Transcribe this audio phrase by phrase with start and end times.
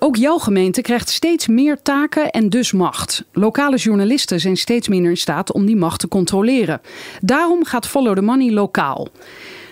[0.00, 3.24] Ook jouw gemeente krijgt steeds meer taken en dus macht.
[3.32, 6.80] Lokale journalisten zijn steeds minder in staat om die macht te controleren.
[7.20, 9.08] Daarom gaat Follow the Money lokaal.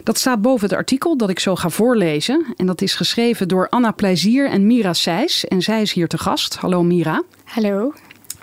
[0.02, 2.46] Dat staat boven het artikel dat ik zo ga voorlezen.
[2.56, 5.44] En dat is geschreven door Anna Plezier en Mira Seys.
[5.44, 6.54] En zij is hier te gast.
[6.54, 7.22] Hallo Mira.
[7.44, 7.92] Hallo.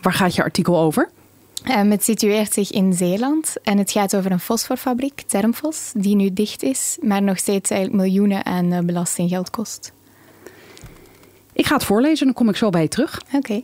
[0.02, 1.10] Waar gaat je artikel over?
[1.78, 6.34] Um, het situeert zich in Zeeland en het gaat over een fosforfabriek, Termfos, die nu
[6.34, 9.94] dicht is, maar nog steeds eigenlijk miljoenen aan uh, belastinggeld kost.
[11.54, 13.22] Ik ga het voorlezen en dan kom ik zo bij je terug.
[13.34, 13.62] Oké.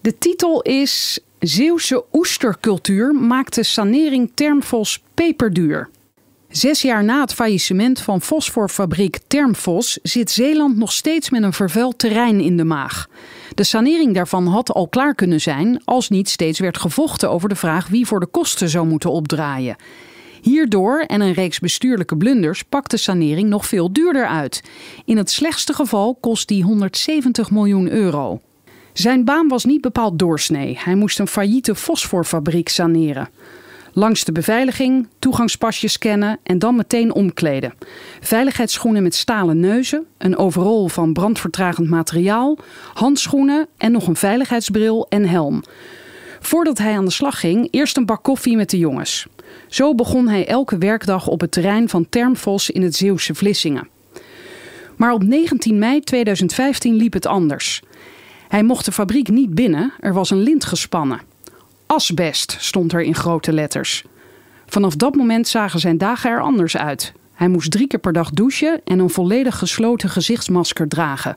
[0.00, 5.88] De titel is Zeeuwse oestercultuur maakt de sanering Termfos peperduur.
[6.48, 11.98] Zes jaar na het faillissement van fosforfabriek Termfos zit Zeeland nog steeds met een vervuild
[11.98, 13.08] terrein in de maag.
[13.54, 17.54] De sanering daarvan had al klaar kunnen zijn als niet steeds werd gevochten over de
[17.54, 19.76] vraag wie voor de kosten zou moeten opdraaien.
[20.42, 24.62] Hierdoor en een reeks bestuurlijke blunders pakt de sanering nog veel duurder uit.
[25.04, 28.40] In het slechtste geval kost die 170 miljoen euro.
[28.92, 30.78] Zijn baan was niet bepaald doorsnee.
[30.80, 33.28] Hij moest een failliete fosforfabriek saneren.
[33.92, 37.74] Langs de beveiliging, toegangspasjes scannen en dan meteen omkleden.
[38.20, 42.58] Veiligheidsschoenen met stalen neuzen, een overrol van brandvertragend materiaal,
[42.94, 45.62] handschoenen en nog een veiligheidsbril en helm.
[46.40, 49.26] Voordat hij aan de slag ging, eerst een bak koffie met de jongens.
[49.68, 53.88] Zo begon hij elke werkdag op het terrein van Termvos in het Zeeuwse Vlissingen.
[54.96, 57.82] Maar op 19 mei 2015 liep het anders.
[58.48, 61.20] Hij mocht de fabriek niet binnen, er was een lint gespannen.
[61.86, 64.04] Asbest stond er in grote letters.
[64.66, 67.12] Vanaf dat moment zagen zijn dagen er anders uit.
[67.32, 71.36] Hij moest drie keer per dag douchen en een volledig gesloten gezichtsmasker dragen.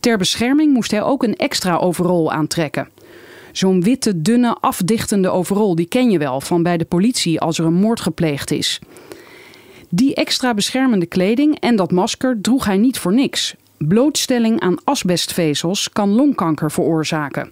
[0.00, 2.88] Ter bescherming moest hij ook een extra overrol aantrekken.
[3.52, 7.64] Zo'n witte, dunne, afdichtende overrol, die ken je wel van bij de politie als er
[7.64, 8.80] een moord gepleegd is.
[9.88, 13.54] Die extra beschermende kleding en dat masker droeg hij niet voor niks.
[13.78, 17.50] Blootstelling aan asbestvezels kan longkanker veroorzaken.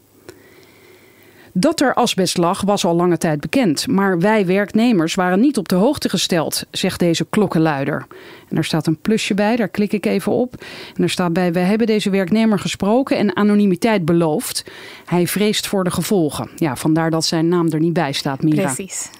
[1.60, 5.68] Dat er asbest lag was al lange tijd bekend, maar wij werknemers waren niet op
[5.68, 8.06] de hoogte gesteld, zegt deze klokkenluider.
[8.48, 10.64] En er staat een plusje bij, daar klik ik even op.
[10.94, 14.64] En er staat bij: Wij hebben deze werknemer gesproken en anonimiteit beloofd.
[15.04, 16.50] Hij vreest voor de gevolgen.
[16.56, 18.62] Ja, vandaar dat zijn naam er niet bij staat, Mira.
[18.62, 19.10] Precies.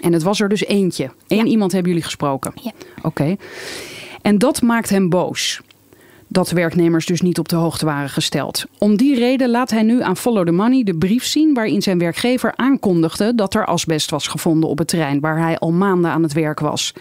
[0.00, 1.10] En het was er dus eentje.
[1.28, 2.52] Eén iemand hebben jullie gesproken.
[2.62, 2.72] Ja.
[3.02, 3.36] Oké.
[4.22, 5.60] En dat maakt hem boos
[6.28, 8.64] dat werknemers dus niet op de hoogte waren gesteld.
[8.78, 11.98] Om die reden laat hij nu aan Follow the Money de brief zien waarin zijn
[11.98, 16.22] werkgever aankondigde dat er asbest was gevonden op het terrein waar hij al maanden aan
[16.22, 16.92] het werk was.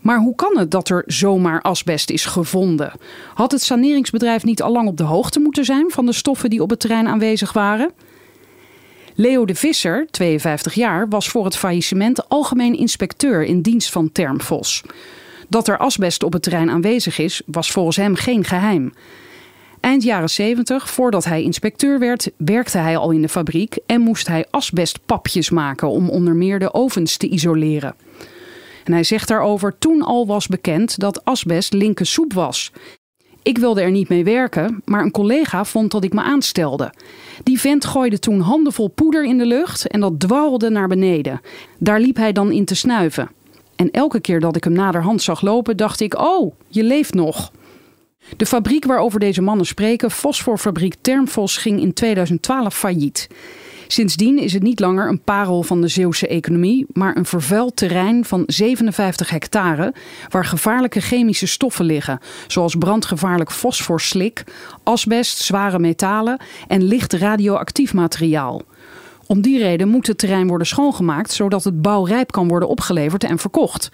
[0.00, 2.92] Maar hoe kan het dat er zomaar asbest is gevonden?
[3.34, 6.62] Had het saneringsbedrijf niet al lang op de hoogte moeten zijn van de stoffen die
[6.62, 7.90] op het terrein aanwezig waren?
[9.14, 14.82] Leo de Visser, 52 jaar, was voor het faillissement algemeen inspecteur in dienst van Termfos.
[15.50, 18.92] Dat er asbest op het terrein aanwezig is, was volgens hem geen geheim.
[19.80, 24.26] Eind jaren 70, voordat hij inspecteur werd, werkte hij al in de fabriek en moest
[24.26, 27.94] hij asbestpapjes maken om onder meer de ovens te isoleren.
[28.84, 32.72] En hij zegt daarover: toen al was bekend dat asbest linker soep was.
[33.42, 36.92] Ik wilde er niet mee werken, maar een collega vond dat ik me aanstelde.
[37.42, 41.40] Die vent gooide toen handenvol poeder in de lucht en dat dwarrelde naar beneden.
[41.78, 43.30] Daar liep hij dan in te snuiven.
[43.80, 47.52] En elke keer dat ik hem naderhand zag lopen, dacht ik: Oh, je leeft nog.
[48.36, 53.28] De fabriek waarover deze mannen spreken, fosforfabriek Termfos, ging in 2012 failliet.
[53.86, 58.24] Sindsdien is het niet langer een parel van de Zeeuwse economie, maar een vervuild terrein
[58.24, 59.94] van 57 hectare
[60.28, 64.44] waar gevaarlijke chemische stoffen liggen, zoals brandgevaarlijk fosforslik,
[64.82, 68.62] asbest, zware metalen en licht radioactief materiaal.
[69.30, 73.38] Om die reden moet het terrein worden schoongemaakt zodat het bouwrijp kan worden opgeleverd en
[73.38, 73.90] verkocht.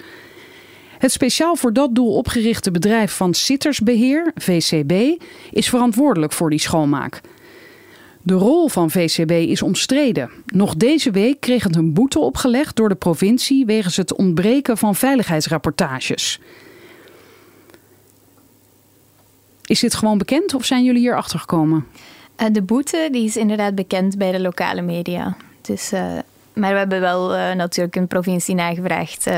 [0.99, 7.21] Het speciaal voor dat doel opgerichte bedrijf van Sittersbeheer, VCB, is verantwoordelijk voor die schoonmaak.
[8.23, 10.31] De rol van VCB is omstreden.
[10.47, 14.95] Nog deze week kreeg het een boete opgelegd door de provincie wegens het ontbreken van
[14.95, 16.41] veiligheidsrapportages.
[19.65, 21.87] Is dit gewoon bekend of zijn jullie hier achter gekomen?
[22.39, 25.37] Uh, de boete die is inderdaad bekend bij de lokale media.
[25.61, 26.01] Dus, uh,
[26.53, 29.29] maar we hebben wel uh, natuurlijk een provincie nagevraagd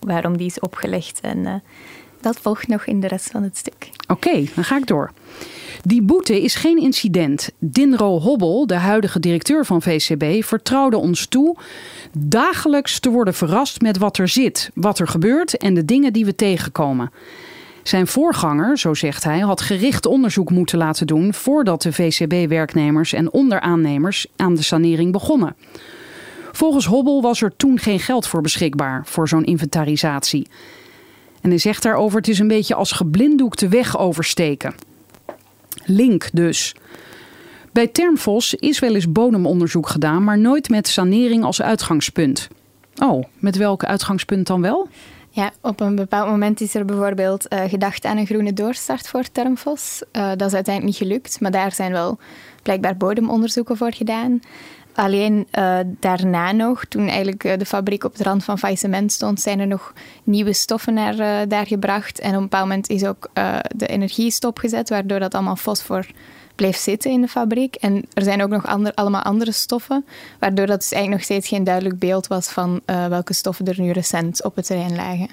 [0.00, 1.20] waarom die is opgelegd.
[1.20, 1.62] En
[2.20, 3.90] dat volgt nog in de rest van het stuk.
[4.08, 5.12] Oké, dan ga ik door.
[5.82, 7.50] Die boete is geen incident.
[7.58, 11.56] Dinro Hobbel, de huidige directeur van VCB, vertrouwde ons toe
[12.12, 16.24] dagelijks te worden verrast met wat er zit, wat er gebeurt en de dingen die
[16.24, 17.10] we tegenkomen.
[17.86, 23.32] Zijn voorganger, zo zegt hij, had gericht onderzoek moeten laten doen voordat de VCB-werknemers en
[23.32, 25.56] onderaannemers aan de sanering begonnen.
[26.52, 30.48] Volgens Hobbel was er toen geen geld voor beschikbaar voor zo'n inventarisatie.
[31.40, 34.74] En hij zegt daarover: het is een beetje als geblinddoekte weg oversteken.
[35.84, 36.74] Link dus.
[37.72, 42.48] Bij Termfos is wel eens bodemonderzoek gedaan, maar nooit met sanering als uitgangspunt.
[43.02, 44.88] Oh, met welk uitgangspunt dan wel?
[45.36, 49.22] Ja, op een bepaald moment is er bijvoorbeeld uh, gedacht aan een groene doorstart voor
[49.32, 50.02] Termfos.
[50.12, 52.18] Uh, dat is uiteindelijk niet gelukt, maar daar zijn wel
[52.62, 54.40] blijkbaar bodemonderzoeken voor gedaan.
[54.94, 59.60] Alleen uh, daarna nog, toen eigenlijk de fabriek op de rand van faillissement stond, zijn
[59.60, 59.92] er nog
[60.24, 62.20] nieuwe stoffen naar daar gebracht.
[62.20, 63.30] En op een bepaald moment is ook
[63.76, 66.06] de energie stopgezet, waardoor dat allemaal fosfor
[66.56, 67.74] bleef zitten in de fabriek.
[67.74, 70.04] En er zijn ook nog ander, allemaal andere stoffen,
[70.38, 73.80] waardoor dat dus eigenlijk nog steeds geen duidelijk beeld was van uh, welke stoffen er
[73.80, 75.28] nu recent op het terrein lagen.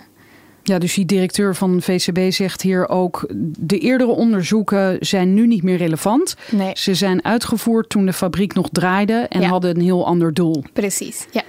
[0.63, 3.27] Ja, dus die directeur van VCB zegt hier ook:
[3.57, 6.35] de eerdere onderzoeken zijn nu niet meer relevant.
[6.51, 6.71] Nee.
[6.73, 9.47] Ze zijn uitgevoerd toen de fabriek nog draaide en ja.
[9.47, 10.63] hadden een heel ander doel.
[10.73, 11.43] Precies, ja.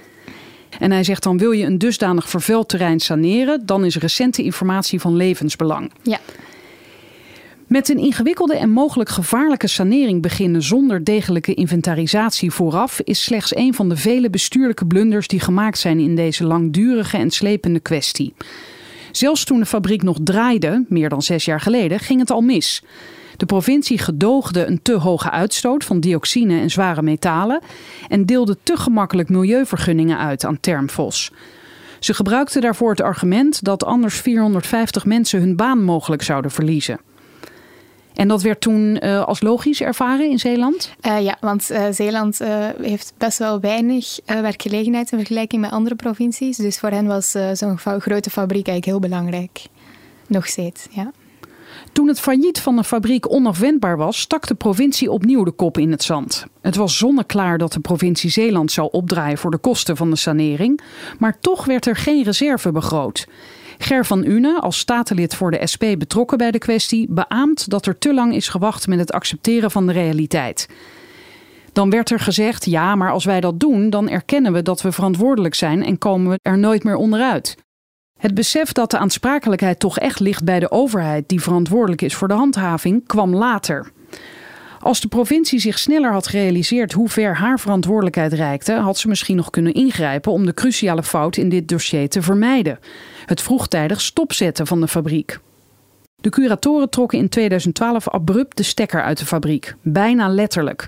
[0.79, 5.01] En hij zegt dan: wil je een dusdanig vervuild terrein saneren, dan is recente informatie
[5.01, 5.91] van levensbelang.
[6.01, 6.19] Ja.
[7.75, 13.73] Met een ingewikkelde en mogelijk gevaarlijke sanering beginnen zonder degelijke inventarisatie vooraf is slechts een
[13.73, 18.33] van de vele bestuurlijke blunders die gemaakt zijn in deze langdurige en slepende kwestie.
[19.11, 22.83] Zelfs toen de fabriek nog draaide, meer dan zes jaar geleden, ging het al mis.
[23.37, 27.61] De provincie gedoogde een te hoge uitstoot van dioxine en zware metalen
[28.07, 31.31] en deelde te gemakkelijk milieuvergunningen uit aan Termfos.
[31.99, 36.99] Ze gebruikten daarvoor het argument dat anders 450 mensen hun baan mogelijk zouden verliezen.
[38.15, 40.91] En dat werd toen uh, als logisch ervaren in Zeeland?
[41.01, 42.39] Uh, ja, want uh, Zeeland
[42.81, 46.57] heeft best wel weinig werkgelegenheid in vergelijking met andere provincies.
[46.57, 49.61] Dus voor hen was zo'n grote fabriek eigenlijk heel belangrijk.
[50.27, 51.11] Nog steeds, ja.
[51.91, 55.91] Toen het failliet van de fabriek onafwendbaar was, stak de provincie opnieuw de kop in
[55.91, 56.45] het zand.
[56.61, 60.81] Het was zonneklaar dat de provincie Zeeland zou opdraaien voor de kosten van de sanering,
[61.19, 63.27] maar toch werd er geen reserve begroot.
[63.77, 67.97] Ger van Une, als statenlid voor de SP betrokken bij de kwestie, beaamt dat er
[67.97, 70.67] te lang is gewacht met het accepteren van de realiteit.
[71.73, 74.91] Dan werd er gezegd: ja, maar als wij dat doen, dan erkennen we dat we
[74.91, 77.55] verantwoordelijk zijn en komen we er nooit meer onderuit.
[78.19, 82.27] Het besef dat de aansprakelijkheid toch echt ligt bij de overheid die verantwoordelijk is voor
[82.27, 83.91] de handhaving, kwam later.
[84.85, 89.35] Als de provincie zich sneller had gerealiseerd hoe ver haar verantwoordelijkheid reikte, had ze misschien
[89.35, 92.79] nog kunnen ingrijpen om de cruciale fout in dit dossier te vermijden:
[93.25, 95.39] het vroegtijdig stopzetten van de fabriek.
[96.15, 100.87] De curatoren trokken in 2012 abrupt de stekker uit de fabriek, bijna letterlijk.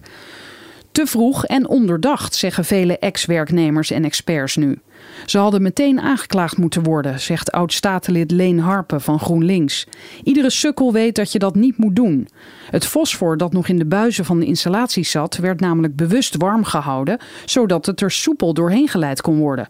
[0.98, 4.80] Te vroeg en onderdacht, zeggen vele ex-werknemers en experts nu.
[5.26, 9.88] Ze hadden meteen aangeklaagd moeten worden, zegt oud-statenlid Leen Harpen van GroenLinks.
[10.24, 12.28] Iedere sukkel weet dat je dat niet moet doen.
[12.70, 16.64] Het fosfor dat nog in de buizen van de installatie zat, werd namelijk bewust warm
[16.64, 19.70] gehouden, zodat het er soepel doorheen geleid kon worden.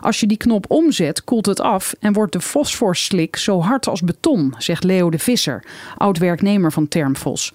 [0.00, 4.02] Als je die knop omzet, koelt het af en wordt de fosforslik zo hard als
[4.02, 5.64] beton, zegt Leo de Visser,
[5.96, 7.52] oud-werknemer van Termfos.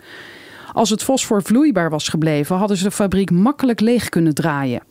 [0.73, 4.81] Als het fosfor vloeibaar was gebleven, hadden ze de fabriek makkelijk leeg kunnen draaien.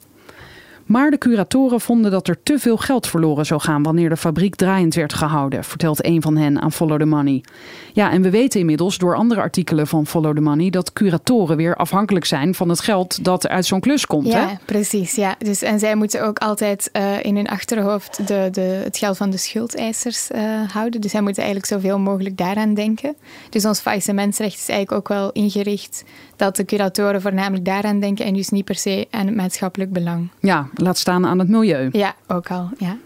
[0.87, 4.55] Maar de curatoren vonden dat er te veel geld verloren zou gaan wanneer de fabriek
[4.55, 7.45] draaiend werd gehouden, vertelt een van hen aan Follow the Money.
[7.93, 11.77] Ja, en we weten inmiddels door andere artikelen van Follow the Money dat curatoren weer
[11.77, 14.27] afhankelijk zijn van het geld dat uit zo'n klus komt.
[14.27, 14.55] Ja, hè?
[14.65, 15.15] precies.
[15.15, 15.35] Ja.
[15.39, 19.31] Dus, en zij moeten ook altijd uh, in hun achterhoofd de, de, het geld van
[19.31, 20.41] de schuldeisers uh,
[20.73, 21.01] houden.
[21.01, 23.17] Dus zij moeten eigenlijk zoveel mogelijk daaraan denken.
[23.51, 26.05] Dus ons faillissementsrecht is eigenlijk ook wel ingericht
[26.37, 30.29] dat de curatoren voornamelijk daaraan denken en dus niet per se aan het maatschappelijk belang.
[30.41, 31.89] Ja, laat staan aan het milieu.
[31.93, 32.71] Ja, ook al.
[32.79, 32.97] Ja.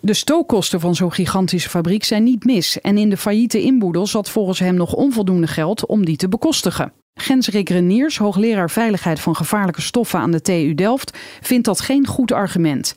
[0.00, 2.80] De stookkosten van zo'n gigantische fabriek zijn niet mis.
[2.80, 6.92] En in de failliete inboedel zat volgens hem nog onvoldoende geld om die te bekostigen.
[7.14, 12.32] Gensrik Reniers, hoogleraar veiligheid van gevaarlijke stoffen aan de TU Delft, vindt dat geen goed
[12.32, 12.94] argument.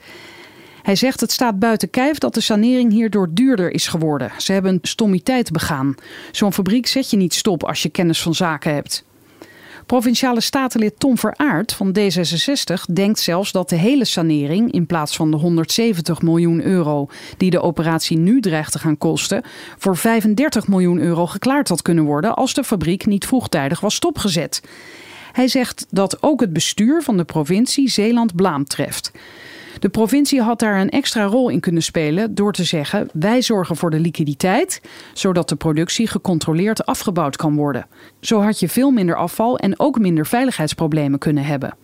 [0.81, 4.31] Hij zegt het staat buiten kijf dat de sanering hierdoor duurder is geworden.
[4.37, 5.95] Ze hebben een stommiteit begaan.
[6.31, 9.03] Zo'n fabriek zet je niet stop als je kennis van zaken hebt.
[9.91, 15.31] Provinciale statenlid Tom Veraard van D66 denkt zelfs dat de hele sanering, in plaats van
[15.31, 17.07] de 170 miljoen euro
[17.37, 19.43] die de operatie nu dreigt te gaan kosten,
[19.77, 24.61] voor 35 miljoen euro geklaard had kunnen worden als de fabriek niet vroegtijdig was stopgezet.
[25.31, 29.11] Hij zegt dat ook het bestuur van de provincie Zeeland blaam treft.
[29.81, 33.75] De provincie had daar een extra rol in kunnen spelen door te zeggen: wij zorgen
[33.75, 34.81] voor de liquiditeit,
[35.13, 37.87] zodat de productie gecontroleerd afgebouwd kan worden.
[38.19, 41.75] Zo had je veel minder afval en ook minder veiligheidsproblemen kunnen hebben.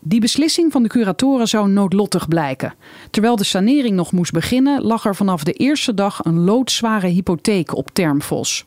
[0.00, 2.74] Die beslissing van de curatoren zou noodlottig blijken.
[3.10, 7.76] Terwijl de sanering nog moest beginnen, lag er vanaf de eerste dag een loodzware hypotheek
[7.76, 8.64] op Termfos.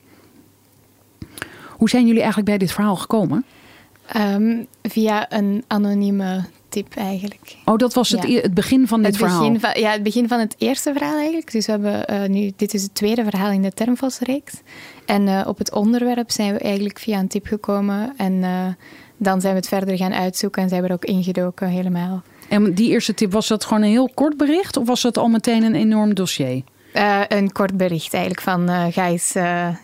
[1.69, 3.45] Hoe zijn jullie eigenlijk bij dit verhaal gekomen?
[4.17, 7.55] Um, via een anonieme tip eigenlijk.
[7.65, 9.39] Oh, dat was het, het begin van dit het verhaal?
[9.39, 11.51] Begin van, ja, het begin van het eerste verhaal eigenlijk.
[11.51, 14.53] Dus we hebben uh, nu, dit is het tweede verhaal in de Termvosreeks.
[15.05, 18.13] En uh, op het onderwerp zijn we eigenlijk via een tip gekomen.
[18.17, 18.67] En uh,
[19.17, 22.21] dan zijn we het verder gaan uitzoeken en zijn we er ook ingedoken helemaal.
[22.49, 24.77] En die eerste tip, was dat gewoon een heel kort bericht?
[24.77, 26.63] Of was dat al meteen een enorm dossier?
[27.27, 29.31] een kort bericht eigenlijk van ga, eens,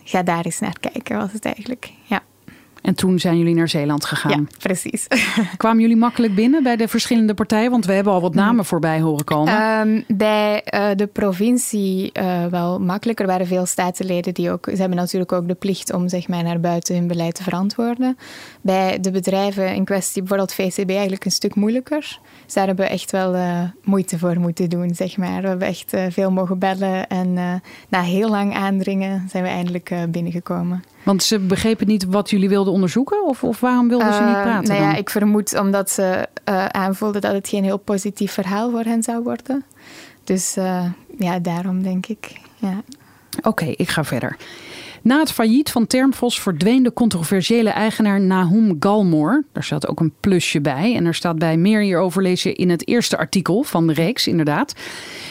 [0.04, 2.22] ga daar eens naar kijken was het eigenlijk, ja.
[2.82, 4.30] En toen zijn jullie naar Zeeland gegaan.
[4.30, 5.06] Ja, precies.
[5.56, 7.70] Kwamen jullie makkelijk binnen bij de verschillende partijen?
[7.70, 8.64] Want we hebben al wat namen mm.
[8.64, 9.78] voorbij horen komen.
[9.88, 13.24] Um, bij uh, de provincie uh, wel makkelijker.
[13.24, 14.68] Er waren veel staatsleden die ook...
[14.70, 18.18] Ze hebben natuurlijk ook de plicht om zeg maar, naar buiten hun beleid te verantwoorden.
[18.60, 22.18] Bij de bedrijven in kwestie, bijvoorbeeld VCB, eigenlijk een stuk moeilijker.
[22.44, 25.42] Dus daar hebben we echt wel uh, moeite voor moeten doen, zeg maar.
[25.42, 27.06] We hebben echt veel mogen bellen.
[27.08, 27.32] En
[27.88, 30.82] na heel lang aandringen zijn we eindelijk binnengekomen.
[31.02, 33.26] Want ze begrepen niet wat jullie wilden onderzoeken?
[33.26, 34.74] Of, of waarom wilden ze niet eh, praten?
[34.74, 36.28] nou ja, ik vermoed omdat ze
[36.70, 39.64] aanvoelden dat het geen heel positief verhaal voor hen zou worden.
[40.24, 40.54] Dus
[41.18, 42.40] ja, daarom denk ik.
[42.56, 42.82] Ja.
[43.42, 44.36] Oké, ik ga verder.
[45.02, 49.44] Na het failliet van Termfos verdween de controversiële eigenaar Nahum Galmore.
[49.52, 50.94] Daar staat ook een plusje bij.
[50.96, 54.74] En er staat bij meer hierover je in het eerste artikel van de reeks, inderdaad.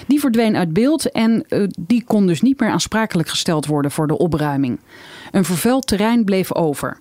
[0.07, 4.07] Die verdween uit beeld en uh, die kon dus niet meer aansprakelijk gesteld worden voor
[4.07, 4.79] de opruiming.
[5.31, 6.99] Een vervuild terrein bleef over.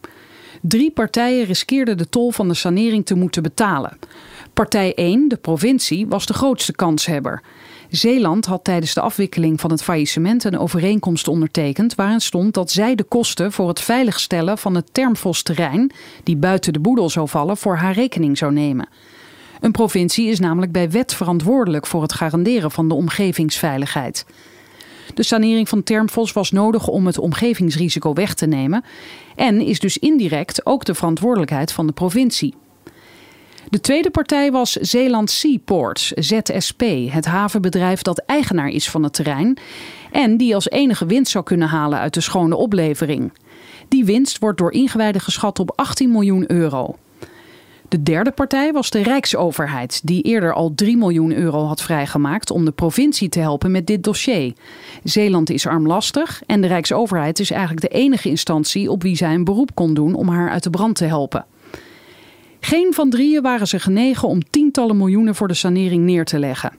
[0.63, 3.99] Drie partijen riskeerden de tol van de sanering te moeten betalen.
[4.53, 7.43] Partij 1, de provincie, was de grootste kanshebber.
[7.91, 12.95] Zeeland had tijdens de afwikkeling van het faillissement een overeenkomst ondertekend waarin stond dat zij
[12.95, 17.77] de kosten voor het veiligstellen van het Termfos-terrein, die buiten de boedel zou vallen, voor
[17.77, 18.89] haar rekening zou nemen.
[19.61, 24.27] Een provincie is namelijk bij wet verantwoordelijk voor het garanderen van de omgevingsveiligheid.
[25.15, 28.85] De sanering van Termfos was nodig om het omgevingsrisico weg te nemen
[29.35, 32.55] en is dus indirect ook de verantwoordelijkheid van de provincie.
[33.69, 39.59] De tweede partij was Zeeland Seaports, ZSP, het havenbedrijf dat eigenaar is van het terrein
[40.13, 43.33] en die als enige winst zou kunnen halen uit de schone oplevering.
[43.89, 46.97] Die winst wordt door ingewijden geschat op 18 miljoen euro.
[47.89, 52.65] De derde partij was de Rijksoverheid, die eerder al 3 miljoen euro had vrijgemaakt om
[52.65, 54.53] de provincie te helpen met dit dossier.
[55.05, 59.45] Zeeland is armlastig en de Rijksoverheid is eigenlijk de enige instantie op wie zij een
[59.45, 61.45] beroep kon doen om haar uit de brand te helpen.
[62.67, 66.73] Geen van drieën waren ze genegen om tientallen miljoenen voor de sanering neer te leggen.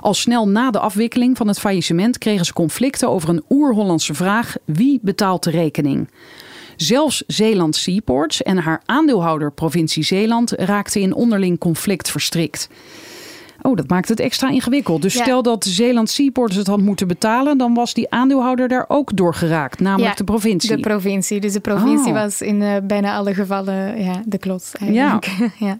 [0.00, 4.56] Al snel na de afwikkeling van het faillissement kregen ze conflicten over een oer-Hollandse vraag:
[4.64, 6.10] wie betaalt de rekening?
[6.76, 12.68] Zelfs Zeeland Seaports en haar aandeelhouder provincie Zeeland raakten in onderling conflict verstrikt.
[13.62, 15.02] Oh, dat maakt het extra ingewikkeld.
[15.02, 19.16] Dus stel dat Zeeland Seaports het had moeten betalen, dan was die aandeelhouder daar ook
[19.16, 20.76] door geraakt, namelijk de provincie.
[20.76, 21.40] De provincie.
[21.40, 22.22] Dus de provincie oh.
[22.22, 25.26] was in uh, bijna alle gevallen ja, de klots eigenlijk.
[25.26, 25.50] Ja.
[25.66, 25.78] ja.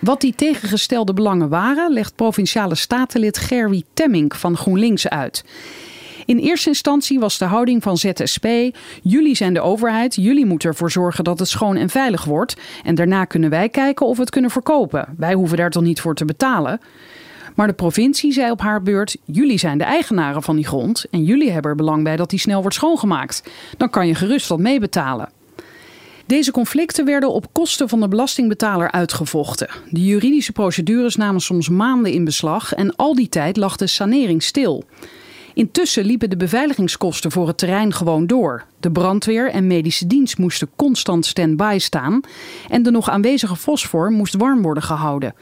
[0.00, 5.44] Wat die tegengestelde belangen waren, legt provinciale statenlid Gerry Temmink van GroenLinks uit.
[6.28, 8.46] In eerste instantie was de houding van ZSP:
[9.02, 12.56] jullie zijn de overheid, jullie moeten ervoor zorgen dat het schoon en veilig wordt.
[12.84, 15.14] En daarna kunnen wij kijken of we het kunnen verkopen.
[15.16, 16.80] Wij hoeven daar toch niet voor te betalen.
[17.54, 21.24] Maar de provincie zei op haar beurt: jullie zijn de eigenaren van die grond en
[21.24, 23.42] jullie hebben er belang bij dat die snel wordt schoongemaakt.
[23.76, 25.28] Dan kan je gerust wat meebetalen.
[26.26, 29.68] Deze conflicten werden op kosten van de belastingbetaler uitgevochten.
[29.90, 34.42] De juridische procedures namen soms maanden in beslag en al die tijd lag de sanering
[34.42, 34.84] stil.
[35.58, 38.64] Intussen liepen de beveiligingskosten voor het terrein gewoon door.
[38.80, 42.20] De brandweer en medische dienst moesten constant stand-by staan
[42.68, 45.34] en de nog aanwezige fosfor moest warm worden gehouden.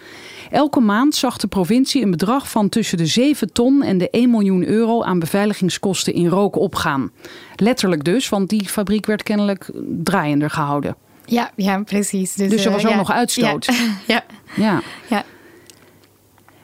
[0.51, 4.31] Elke maand zag de provincie een bedrag van tussen de 7 ton en de 1
[4.31, 7.11] miljoen euro aan beveiligingskosten in rook opgaan.
[7.57, 9.71] Letterlijk dus, want die fabriek werd kennelijk
[10.03, 10.97] draaiender gehouden.
[11.25, 12.35] Ja, ja precies.
[12.35, 13.69] Dus, dus er was uh, ook nog uitstoot.
[14.07, 14.25] Ja.
[14.65, 14.83] ja.
[15.09, 15.25] ja.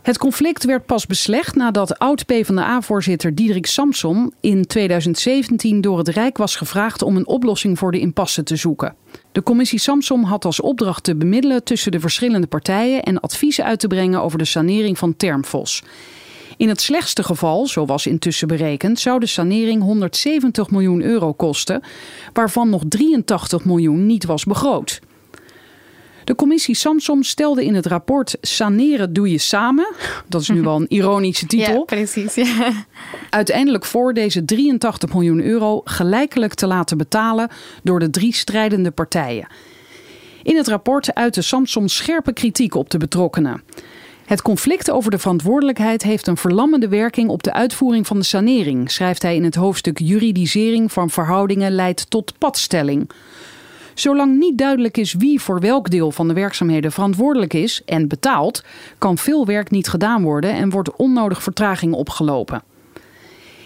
[0.03, 6.57] Het conflict werd pas beslecht nadat oud-PVDA-voorzitter Diederik Samson in 2017 door het Rijk was
[6.57, 8.95] gevraagd om een oplossing voor de impasse te zoeken.
[9.33, 13.81] De commissie Samsom had als opdracht te bemiddelen tussen de verschillende partijen en adviezen uit
[13.81, 15.83] te brengen over de sanering van Termfos.
[16.57, 21.83] In het slechtste geval, zo was intussen berekend, zou de sanering 170 miljoen euro kosten,
[22.33, 25.01] waarvan nog 83 miljoen niet was begroot.
[26.25, 29.95] De commissie Samsom stelde in het rapport Saneren doe je samen.
[30.29, 31.75] Dat is nu wel een ironische titel.
[31.75, 32.35] Ja, precies.
[32.35, 32.85] Ja.
[33.31, 37.49] Uiteindelijk voor deze 83 miljoen euro gelijkelijk te laten betalen
[37.83, 39.47] door de drie strijdende partijen.
[40.43, 43.63] In het rapport uitte Samsom scherpe kritiek op de betrokkenen.
[44.25, 48.91] Het conflict over de verantwoordelijkheid heeft een verlammende werking op de uitvoering van de sanering,
[48.91, 53.11] schrijft hij in het hoofdstuk Juridisering van verhoudingen leidt tot padstelling.
[53.95, 58.65] Zolang niet duidelijk is wie voor welk deel van de werkzaamheden verantwoordelijk is en betaalt,
[58.99, 62.63] kan veel werk niet gedaan worden en wordt onnodig vertraging opgelopen.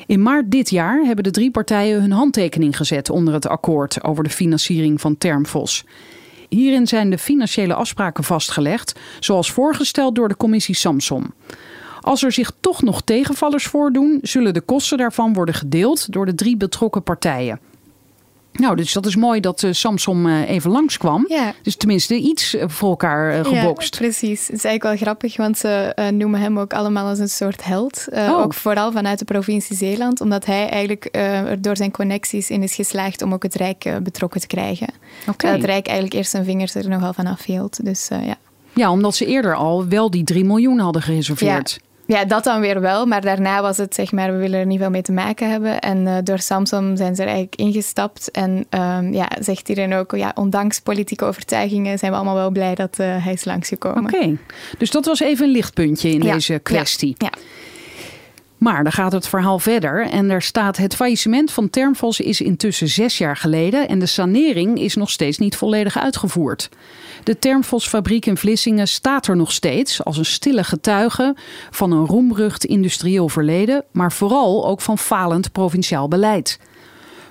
[0.07, 4.25] In maart dit jaar hebben de drie partijen hun handtekening gezet onder het akkoord over
[4.25, 5.85] de financiering van Termfos.
[6.49, 11.35] Hierin zijn de financiële afspraken vastgelegd, zoals voorgesteld door de commissie Samsom.
[12.01, 16.35] Als er zich toch nog tegenvallers voordoen, zullen de kosten daarvan worden gedeeld door de
[16.35, 17.61] drie betrokken partijen.
[18.57, 21.25] Nou, dus dat is mooi dat uh, Samsung uh, even langskwam.
[21.29, 21.55] Ja.
[21.63, 23.95] Dus tenminste iets eh, voor elkaar gebokst.
[23.95, 24.47] Ja, precies.
[24.47, 28.07] Het is eigenlijk wel grappig, want ze noemen hem ook allemaal als een soort held.
[28.13, 28.39] Oh.
[28.39, 32.75] Ook vooral vanuit de provincie Zeeland, omdat hij eigenlijk er door zijn connecties in is
[32.75, 34.89] geslaagd om ook het Rijk betrokken te krijgen.
[35.29, 35.51] Okay.
[35.51, 37.85] Dat het Rijk eigenlijk eerst zijn vingers er nogal van afhield.
[37.85, 38.37] Dus ja.
[38.73, 41.71] Ja, omdat ze eerder al wel die 3 miljoen hadden gereserveerd.
[41.71, 41.96] Ja.
[42.07, 43.07] Ja, dat dan weer wel.
[43.07, 45.81] Maar daarna was het zeg maar, we willen er niet veel mee te maken hebben.
[45.81, 48.31] En uh, door Samsung zijn ze er eigenlijk ingestapt.
[48.31, 52.75] En um, ja, zegt iedereen ook, ja, ondanks politieke overtuigingen zijn we allemaal wel blij
[52.75, 54.05] dat uh, hij is langsgekomen.
[54.05, 54.39] Oké, okay.
[54.79, 56.33] dus dat was even een lichtpuntje in ja.
[56.33, 57.15] deze kwestie.
[57.19, 57.31] Ja.
[57.33, 57.39] ja.
[58.59, 62.89] Maar dan gaat het verhaal verder en er staat het faillissement van Termfos is intussen
[62.89, 66.69] zes jaar geleden en de sanering is nog steeds niet volledig uitgevoerd.
[67.25, 71.37] De Termfos-fabriek in Vlissingen staat er nog steeds als een stille getuige
[71.71, 76.59] van een roemrucht industrieel verleden, maar vooral ook van falend provinciaal beleid.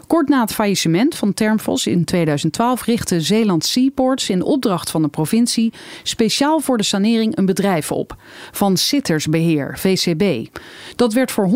[0.08, 5.08] Kort na het faillissement van Termfos in 2012 richtte Zeeland Seaports in opdracht van de
[5.08, 8.16] provincie speciaal voor de sanering een bedrijf op.
[8.52, 10.48] Van Sittersbeheer, VCB.
[10.96, 11.50] Dat werd voor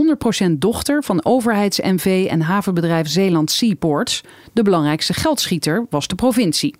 [0.48, 4.24] 100% dochter van overheids-NV en havenbedrijf Zeeland Seaports.
[4.54, 6.76] De belangrijkste geldschieter was de provincie.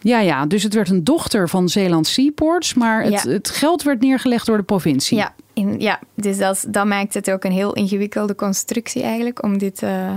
[0.00, 3.30] Ja, ja, dus het werd een dochter van Zeeland Seaports, maar het, Ja.
[3.30, 5.16] het geld werd neergelegd door de provincie.
[5.16, 9.58] Ja, in, ja dus dat, dat maakt het ook een heel ingewikkelde constructie eigenlijk om
[9.58, 10.12] dit eh,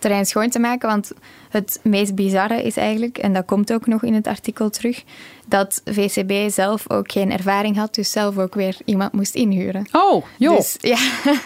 [0.00, 0.88] terrein schoon te maken.
[0.88, 1.12] Want
[1.48, 5.02] het meest bizarre is eigenlijk, en dat komt ook nog in het artikel terug,
[5.46, 9.88] dat VCB zelf ook geen ervaring had, dus zelf ook weer iemand moest inhuren.
[9.92, 10.56] Oh, joh.
[10.56, 10.98] Dus, ja.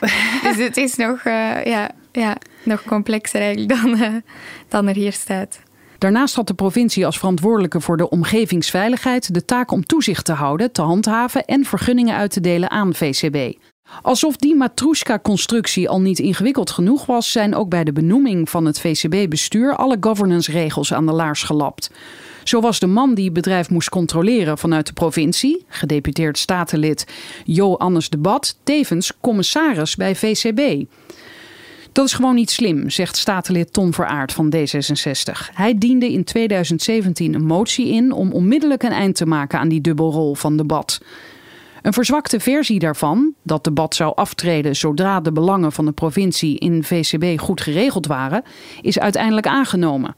[0.45, 4.13] dus het is nog, eh, ja, ja, nog complexer eigenlijk dan, eh,
[4.69, 5.59] dan er hier staat.
[5.99, 10.73] Daarnaast had de provincie als verantwoordelijke voor de omgevingsveiligheid de taak om toezicht te houden,
[10.73, 13.57] te handhaven en vergunningen uit te delen aan VCB.
[14.03, 18.81] Alsof die Matrushka-constructie al niet ingewikkeld genoeg was, zijn ook bij de benoeming van het
[18.81, 21.91] VCB-bestuur alle governance-regels aan de laars gelapt.
[22.45, 27.07] Zo was de man die het bedrijf moest controleren vanuit de provincie, gedeputeerd statenlid
[27.45, 30.85] Jo Anders de Bad, tevens commissaris bij VCB.
[31.93, 35.55] Dat is gewoon niet slim, zegt statenlid Ton Veraard van D66.
[35.55, 39.81] Hij diende in 2017 een motie in om onmiddellijk een eind te maken aan die
[39.81, 41.01] dubbelrol van debat.
[41.85, 46.85] Een verzwakte versie daarvan, dat debat zou aftreden zodra de belangen van de provincie in
[46.85, 48.43] VCB goed geregeld waren,
[48.81, 50.17] is uiteindelijk aangenomen.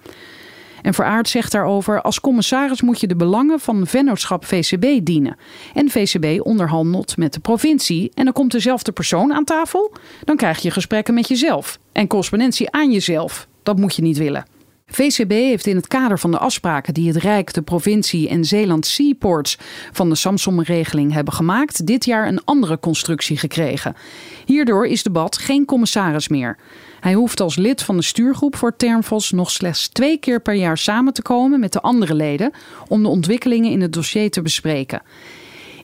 [0.83, 5.37] En Veraard zegt daarover: als commissaris moet je de belangen van vennootschap VCB dienen.
[5.75, 8.11] En VCB onderhandelt met de provincie.
[8.15, 9.93] En dan komt dezelfde persoon aan tafel.
[10.25, 11.79] Dan krijg je gesprekken met jezelf.
[11.93, 13.49] En correspondentie aan jezelf.
[13.63, 14.56] Dat moet je niet willen.
[14.87, 18.87] VCB heeft in het kader van de afspraken die het Rijk, de provincie en Zeeland
[18.87, 19.59] Seaports
[19.93, 23.97] van de Samsung-regeling hebben gemaakt, dit jaar een andere constructie gekregen.
[24.45, 26.59] Hierdoor is de Bad geen commissaris meer.
[27.01, 30.79] Hij hoeft als lid van de stuurgroep voor Termfos nog slechts twee keer per jaar
[30.79, 32.51] samen te komen met de andere leden
[32.89, 35.03] om de ontwikkelingen in het dossier te bespreken.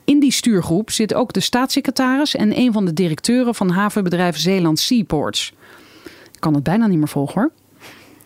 [0.05, 4.79] In die stuurgroep zit ook de staatssecretaris en een van de directeuren van havenbedrijf Zeeland
[4.79, 5.53] Seaports.
[6.33, 7.62] Ik kan het bijna niet meer volgen hoor.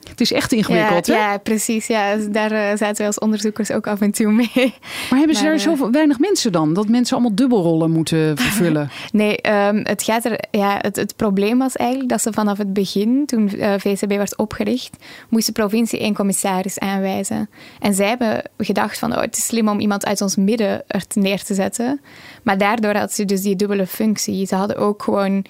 [0.08, 1.20] Het is echt ingewikkeld, ja, hè?
[1.20, 1.86] ja, precies.
[1.86, 4.74] Ja, daar uh, zaten wij als onderzoekers ook af en toe mee.
[5.10, 6.74] Maar hebben ze Maar, daar zo uh, weinig mensen dan?
[6.74, 8.90] Dat mensen allemaal dubbelrollen moeten vervullen?
[9.12, 12.72] Nee, um, het, gaat er, ja, het, het, probleem was eigenlijk dat ze vanaf het
[12.72, 14.96] begin, toen uh, VCB werd opgericht,
[15.28, 17.48] moest de provincie één commissaris aanwijzen.
[17.80, 21.02] En zij hebben gedacht van, oh, het is slim om iemand uit ons midden er
[21.14, 22.00] neer te zetten.
[22.42, 24.46] Maar daardoor had ze dus die dubbele functie.
[24.46, 25.44] Ze hadden ook gewoon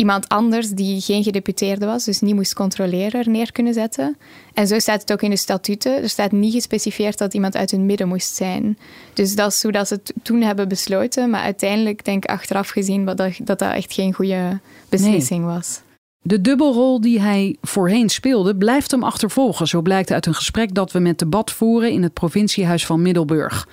[0.00, 4.16] iemand anders die geen gedeputeerde was, dus niet moest controleren, er neer kunnen zetten.
[4.54, 6.02] En zo staat het ook in de statuten.
[6.02, 8.78] Er staat niet gespecificeerd dat iemand uit hun midden moest zijn.
[9.12, 11.30] Dus dat is hoe dat ze het toen hebben besloten.
[11.30, 15.54] Maar uiteindelijk denk ik achteraf gezien dat dat, dat echt geen goede beslissing nee.
[15.54, 15.80] was.
[16.22, 19.66] De dubbelrol die hij voorheen speelde blijft hem achtervolgen.
[19.66, 23.68] Zo blijkt uit een gesprek dat we met debat voeren in het provinciehuis van Middelburg.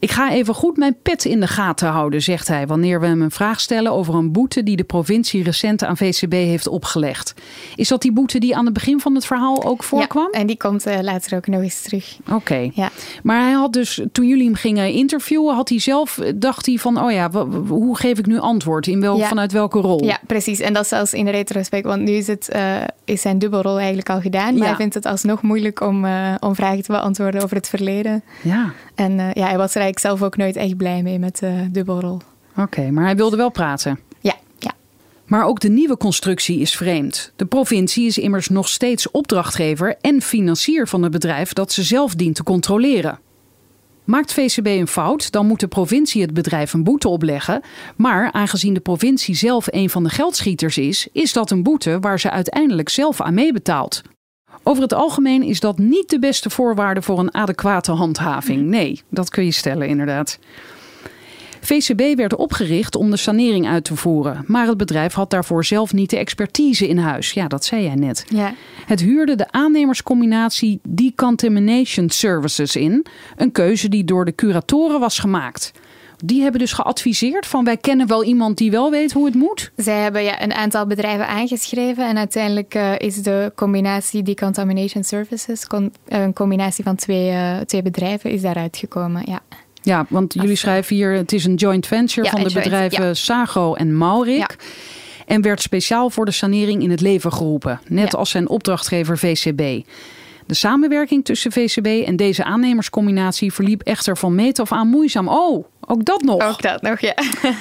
[0.00, 3.22] Ik ga even goed mijn pet in de gaten houden, zegt hij wanneer we hem
[3.22, 7.34] een vraag stellen over een boete die de provincie recent aan VCB heeft opgelegd.
[7.76, 10.28] Is dat die boete die aan het begin van het verhaal ook voorkwam?
[10.32, 12.16] Ja, en die komt uh, later ook nog eens terug.
[12.32, 12.70] Oké.
[12.74, 12.90] Ja.
[13.22, 17.02] Maar hij had dus, toen jullie hem gingen interviewen, had hij zelf, dacht hij van,
[17.02, 17.30] oh ja,
[17.68, 18.86] hoe geef ik nu antwoord?
[18.86, 19.28] In wel, Ja.
[19.28, 20.04] Vanuit welke rol?
[20.04, 20.60] Ja, precies.
[20.60, 24.20] En dat zelfs in retrospect, want nu is, het, eh, is zijn dubbelrol eigenlijk al
[24.20, 24.52] gedaan.
[24.52, 24.66] Maar Ja.
[24.66, 28.22] hij vindt het alsnog moeilijk om, eh, om vragen te beantwoorden over het verleden.
[28.42, 28.72] Ja.
[28.98, 31.68] En eh, ja, hij was er eigenlijk zelf ook nooit echt blij mee met de
[31.70, 32.18] dubbelrol.
[32.56, 33.98] Oké, maar hij wilde wel praten.
[34.20, 34.72] Ja, ja.
[35.24, 37.32] Maar ook de nieuwe constructie is vreemd.
[37.36, 42.14] De provincie is immers nog steeds opdrachtgever en financier van het bedrijf dat ze zelf
[42.14, 43.18] dient te controleren.
[44.04, 47.62] Maakt VCB een fout, dan moet de provincie het bedrijf een boete opleggen.
[47.96, 52.20] Maar aangezien de provincie zelf een van de geldschieters is, is dat een boete waar
[52.20, 54.02] ze uiteindelijk zelf aan meebetaalt.
[54.62, 58.66] Over het algemeen is dat niet de beste voorwaarde voor een adequate handhaving.
[58.66, 60.38] Nee, dat kun je stellen inderdaad.
[61.60, 65.92] VCB werd opgericht om de sanering uit te voeren, maar het bedrijf had daarvoor zelf
[65.92, 67.32] niet de expertise in huis.
[67.32, 68.24] Ja, dat zei jij net.
[68.28, 68.54] ja.
[68.86, 73.06] Het huurde de aannemerscombinatie Decontamination Services in,
[73.36, 75.72] een keuze die door de curatoren was gemaakt.
[76.24, 79.70] Die hebben dus geadviseerd van wij kennen wel iemand die wel weet hoe het moet.
[79.76, 85.66] Zij hebben ja, een aantal bedrijven aangeschreven en uiteindelijk eh, is de combinatie Decontamination Services,
[85.66, 89.22] con- eh, een combinatie van twee, eh, twee bedrijven, is daaruit gekomen.
[89.26, 89.40] Ja.
[89.82, 93.04] Ja, want jullie schrijven hier het is een joint venture Ja, van de joint, bedrijven
[93.04, 93.14] ja.
[93.14, 94.36] Sago en Maurik.
[94.38, 94.48] Ja.
[95.26, 99.86] En werd speciaal voor de sanering in het leven geroepen, net als zijn opdrachtgever VCB.
[100.48, 105.28] De samenwerking tussen VCB en deze aannemerscombinatie verliep echter van meet af aan moeizaam.
[105.28, 106.42] Oh, ook dat nog.
[106.42, 107.14] Ook dat nog, ja.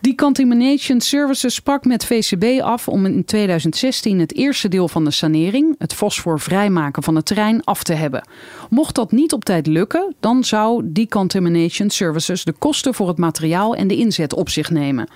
[0.00, 5.74] Decontamination Services sprak met VCB af om in 2016 het eerste deel van de sanering,
[5.78, 8.28] het fosfor vrijmaken van het terrein, af te hebben.
[8.70, 13.74] Mocht dat niet op tijd lukken, dan zou Decontamination Services de kosten voor het materiaal
[13.74, 15.08] en de inzet op zich nemen.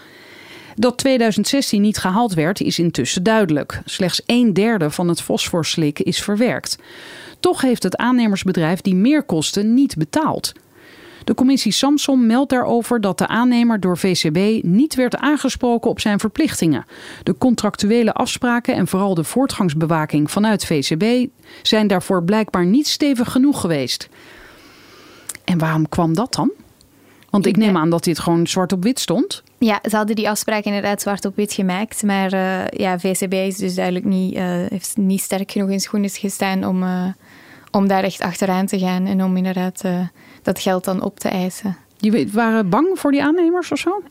[0.79, 3.81] Dat 2016 niet gehaald werd, is intussen duidelijk.
[3.85, 6.79] Slechts een derde van het fosforslik is verwerkt.
[7.41, 10.53] Toch heeft het aannemersbedrijf die meerkosten niet betaald.
[11.25, 16.19] De commissie Samson meldt daarover dat de aannemer door VCB niet werd aangesproken op zijn
[16.19, 16.87] verplichtingen.
[17.23, 21.29] De contractuele afspraken en vooral de voortgangsbewaking vanuit VCB
[21.63, 24.09] zijn daarvoor blijkbaar niet stevig genoeg geweest.
[25.45, 26.51] En waarom kwam dat dan?
[27.37, 29.43] Want ik neem aan dat dit gewoon zwart op wit stond.
[29.59, 32.03] Ja, ze hadden die afspraak inderdaad zwart op wit gemaakt.
[32.03, 36.11] Maar eh, ja, VCB is dus duidelijk niet, eh, heeft niet sterk genoeg in schoenen
[36.11, 37.05] gestaan om, eh,
[37.71, 39.07] om daar echt achteraan te gaan.
[39.07, 39.85] En om inderdaad
[40.43, 41.77] dat geld dan op te eisen.
[41.97, 44.03] Die waren bang voor die aannemers of zo?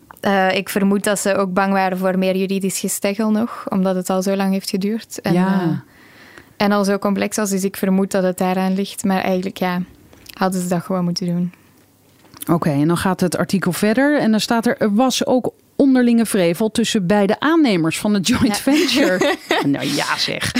[0.51, 3.65] Ik vermoed dat ze ook bang waren voor meer juridisch gesteggel nog.
[3.69, 5.21] Omdat het al zo lang heeft geduurd.
[5.21, 5.83] En, Ja.
[6.57, 7.49] en al zo complex was.
[7.49, 9.03] Dus ik vermoed dat het daaraan ligt.
[9.03, 9.81] Maar eigenlijk ja,
[10.37, 11.51] hadden ze dat gewoon moeten doen.
[12.51, 14.77] Oké, en dan gaat het artikel verder en dan staat er...
[14.77, 18.53] er was ook onderlinge vrevel tussen beide aannemers van het joint Ja.
[18.73, 19.35] venture.
[19.65, 20.51] nou ja zeg.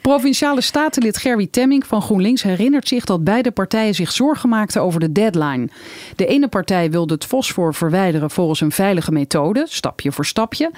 [0.00, 5.00] Provinciale statenlid Gerry Temming van GroenLinks herinnert zich dat beide partijen zich zorgen maakten over
[5.00, 5.68] de deadline.
[6.16, 10.70] De ene partij wilde het fosfor verwijderen volgens een veilige methode, stapje voor stapje.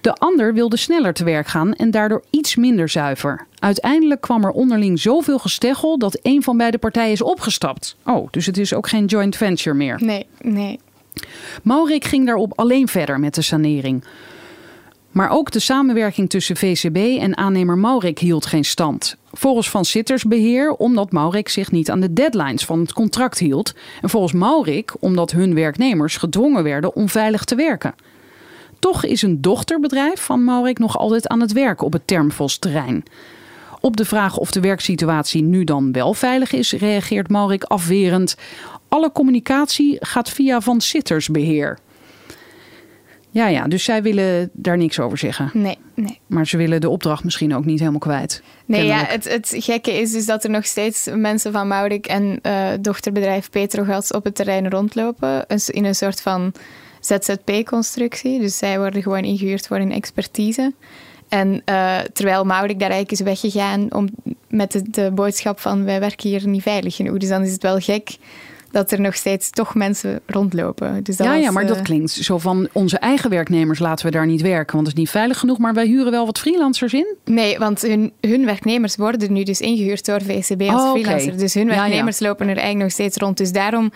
[0.00, 3.46] De ander wilde sneller te werk gaan en daardoor iets minder zuiver.
[3.58, 7.96] Uiteindelijk kwam er onderling zoveel gesteggel dat een van beide partijen is opgestapt.
[8.04, 9.98] Oh, dus het is ook geen joint venture meer.
[10.02, 10.78] Nee, nee.
[11.62, 14.04] Maurik ging daarop alleen verder met de sanering.
[15.10, 19.16] Maar ook de samenwerking tussen VCB en aannemer Maurik hield geen stand.
[19.32, 23.74] Volgens Van Sittersbeheer omdat Maurik zich niet aan de deadlines van het contract hield.
[24.00, 27.94] En volgens Maurik omdat hun werknemers gedwongen werden om veilig te werken.
[28.78, 33.04] Toch is een dochterbedrijf van Maurik nog altijd aan het werk op het Termfos-terrein.
[33.80, 38.36] Op de vraag of de werksituatie nu dan wel veilig is, reageert Maurik afwerend.
[38.88, 41.78] Alle communicatie gaat via Van Sittersbeheer.
[43.30, 45.50] Ja, ja, dus zij willen daar niks over zeggen.
[45.52, 46.20] Nee, nee.
[46.26, 48.42] Maar ze willen de opdracht misschien ook niet helemaal kwijt.
[48.64, 52.38] Nee, ja, het, het gekke is dus dat er nog steeds mensen van Maurik en
[52.42, 55.46] eh, dochterbedrijf Petrogas op het terrein rondlopen.
[55.66, 56.52] In een soort van
[57.08, 58.40] ZZP-constructie.
[58.40, 60.72] Dus zij worden gewoon ingehuurd voor hun expertise.
[61.28, 64.08] En eh, terwijl Maurik daar eigenlijk is weggegaan om,
[64.48, 67.16] met de, de boodschap van wij werken hier niet veilig genoeg.
[67.16, 68.16] Dus dan is het wel gek
[68.70, 71.02] dat er nog steeds toch mensen rondlopen.
[71.02, 74.06] Dus dat Ja, was, ja, maar dat eh, klinkt zo van onze eigen werknemers laten
[74.06, 74.74] we daar niet werken.
[74.74, 77.16] Want het is niet veilig genoeg, maar wij huren wel wat freelancers in.
[77.24, 81.38] Nee, want hun, hun werknemers worden nu dus ingehuurd door VCB als Oh, freelancer.
[81.38, 81.78] Dus hun Ja, ja.
[81.80, 83.36] werknemers lopen er eigenlijk nog steeds rond.
[83.36, 83.92] Dus daarom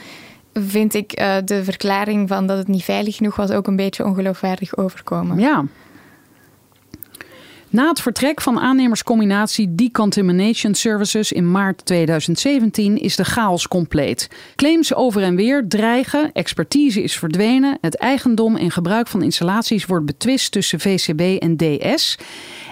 [0.52, 4.04] vind ik eh, de verklaring van dat het niet veilig genoeg was ook een beetje
[4.04, 5.38] ongeloofwaardig overkomen.
[5.38, 5.64] Ja.
[7.72, 14.30] Na het vertrek van aannemerscombinatie Decontamination Services in maart 2017 is de chaos compleet.
[14.56, 20.06] Claims over en weer dreigen, expertise is verdwenen, het eigendom en gebruik van installaties wordt
[20.06, 22.18] betwist tussen VCB en DS.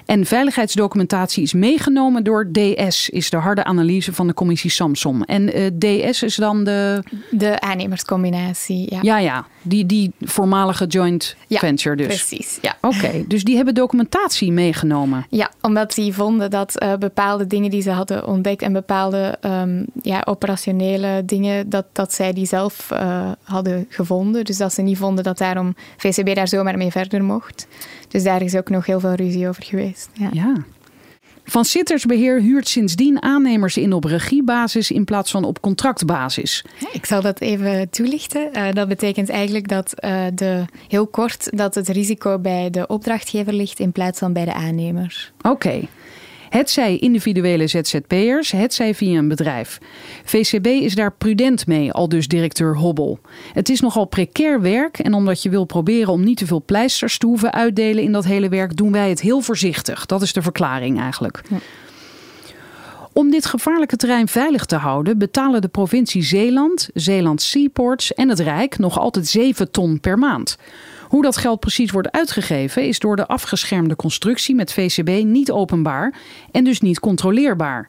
[0.06, 5.22] En veiligheidsdocumentatie is meegenomen door DS, is de harde analyse van de commissie Samsom.
[5.22, 7.02] En uh, eh, DS is dan de.
[7.30, 8.98] De aannemerscombinatie, ja.
[9.02, 9.46] Ja, ja.
[9.62, 12.06] Die, die voormalige joint venture dus.
[12.06, 12.76] Precies, ja.
[12.80, 15.26] Oké, dus die hebben documentatie meegenomen.
[15.28, 19.86] Ja, omdat die vonden dat uh, bepaalde dingen die ze hadden ontdekt en bepaalde um,
[20.02, 24.44] ja, operationele dingen, dat, dat zij die zelf uh, hadden gevonden.
[24.44, 27.66] Dus dat ze niet vonden dat daarom VCB daar zomaar mee verder mocht.
[28.11, 30.09] Dus daar is ook nog heel veel ruzie over geweest.
[30.12, 30.29] Ja.
[30.33, 30.55] ja.
[31.44, 36.64] Van Sittersbeheer huurt sindsdien aannemers in op regiebasis in plaats van op contractbasis.
[36.92, 38.51] Ik zal dat even toelichten.
[38.53, 43.53] Uh, dat betekent eigenlijk dat uh, de, heel kort dat het risico bij de opdrachtgever
[43.53, 45.33] ligt in plaats van bij de aannemer.
[45.42, 45.81] Oké.
[46.50, 49.78] Het zij individuele ZZP'ers, het zij via een bedrijf.
[50.24, 53.18] VCB is daar prudent mee, al dus directeur Hobbel.
[53.52, 57.18] Het is nogal precair werk en omdat je wil proberen om niet te veel pleisters
[57.18, 60.06] te hoeven uitdelen in dat hele werk, doen wij het heel voorzichtig.
[60.06, 61.42] Dat is de verklaring eigenlijk.
[63.12, 68.40] Om dit gevaarlijke terrein veilig te houden, betalen de provincie Zeeland, Zeeland Seaports en het
[68.40, 70.56] Rijk nog altijd 7 ton per maand.
[71.11, 76.14] Hoe dat geld precies wordt uitgegeven is door de afgeschermde constructie met VCB niet openbaar
[76.51, 77.88] en dus niet controleerbaar.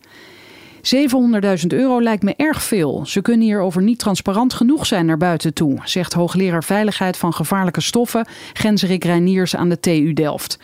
[1.61, 3.05] 700.000 euro lijkt me erg veel.
[3.05, 7.81] Ze kunnen hierover niet transparant genoeg zijn naar buiten toe, zegt hoogleraar Veiligheid van Gevaarlijke
[7.81, 10.59] Stoffen Genserik Reiniers aan de TU Delft.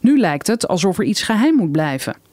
[0.00, 2.29] Nu lijkt het alsof er iets geheim moet blijven.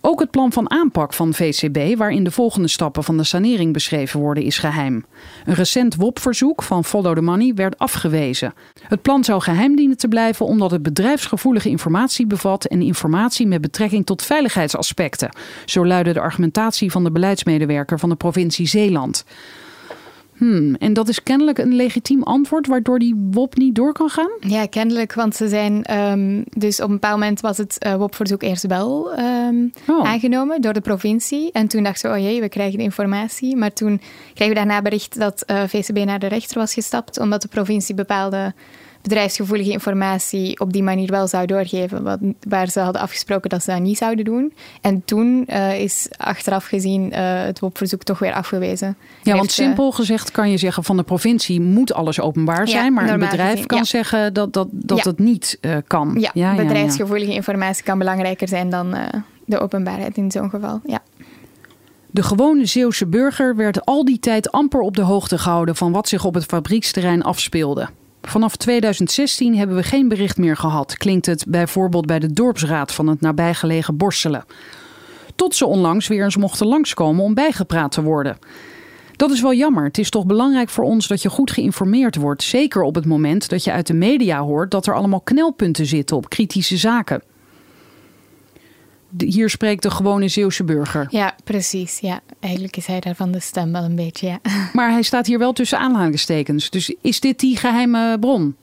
[0.00, 4.20] Ook het plan van aanpak van VCB, waarin de volgende stappen van de sanering beschreven
[4.20, 5.04] worden, is geheim.
[5.44, 8.54] Een recent WOP-verzoek van Follow the Money werd afgewezen.
[8.82, 13.60] Het plan zou geheim dienen te blijven omdat het bedrijfsgevoelige informatie bevat en informatie met
[13.60, 15.30] betrekking tot veiligheidsaspecten.
[15.64, 19.24] Zo luidde de argumentatie van de beleidsmedewerker van de provincie Zeeland.
[20.40, 24.30] Hmm, en dat is kennelijk een legitiem antwoord waardoor die WOP niet door kan gaan?
[24.40, 28.42] Ja, kennelijk, want ze zijn um, dus op een bepaald moment was het uh, WOP-verzoek
[28.42, 30.06] eerst wel um, oh.
[30.06, 31.52] aangenomen door de provincie.
[31.52, 33.56] En toen dachten ze, oh jee, we krijgen informatie.
[33.56, 34.00] Maar toen
[34.34, 37.94] kregen we daarna bericht dat uh, VCB naar de rechter was gestapt, omdat de provincie
[37.94, 38.54] bepaalde
[39.02, 43.70] bedrijfsgevoelige informatie op die manier wel zou doorgeven, wat, waar ze hadden afgesproken dat ze
[43.70, 44.52] dat niet zouden doen.
[44.80, 48.96] En toen uh, is achteraf gezien uh, het WOP-verzoek toch weer afgewezen.
[49.22, 52.84] Ja, want eh, simpel gezegd kan je zeggen van de provincie moet alles openbaar zijn,
[52.84, 53.84] ja, maar een bedrijf gezien, kan ja.
[53.84, 56.16] zeggen dat, dat, dat het niet uh, kan.
[56.18, 58.96] Ja, ja bedrijfsgevoelige informatie kan belangrijker zijn dan
[59.44, 60.80] de openbaarheid in zo'n geval.
[60.84, 61.02] Ja.
[62.10, 66.08] De gewone Zeeuwse burger werd al die tijd amper op de hoogte gehouden van wat
[66.08, 67.88] zich op het fabrieksterrein afspeelde.
[68.22, 73.06] Vanaf 2016 hebben we geen bericht meer gehad, klinkt het bijvoorbeeld bij de dorpsraad van
[73.06, 74.44] het nabijgelegen Borselen.
[75.36, 78.38] Tot ze onlangs weer eens mochten langskomen om bijgepraat te worden.
[79.16, 79.84] Dat is wel jammer.
[79.84, 82.42] Het is toch belangrijk voor ons dat je goed geïnformeerd wordt.
[82.42, 86.16] Zeker op het moment dat je uit de media hoort dat er allemaal knelpunten zitten
[86.16, 87.22] op kritische zaken
[89.16, 91.06] hier spreekt de gewone Zeeuwse burger.
[91.10, 91.98] Ja, precies.
[91.98, 94.26] Ja, eigenlijk is hij daarvan de stem wel een beetje.
[94.26, 94.38] Ja.
[94.72, 96.70] Maar hij staat hier wel tussen aanhalingstekens.
[96.70, 98.56] Dus is dit die geheime bron?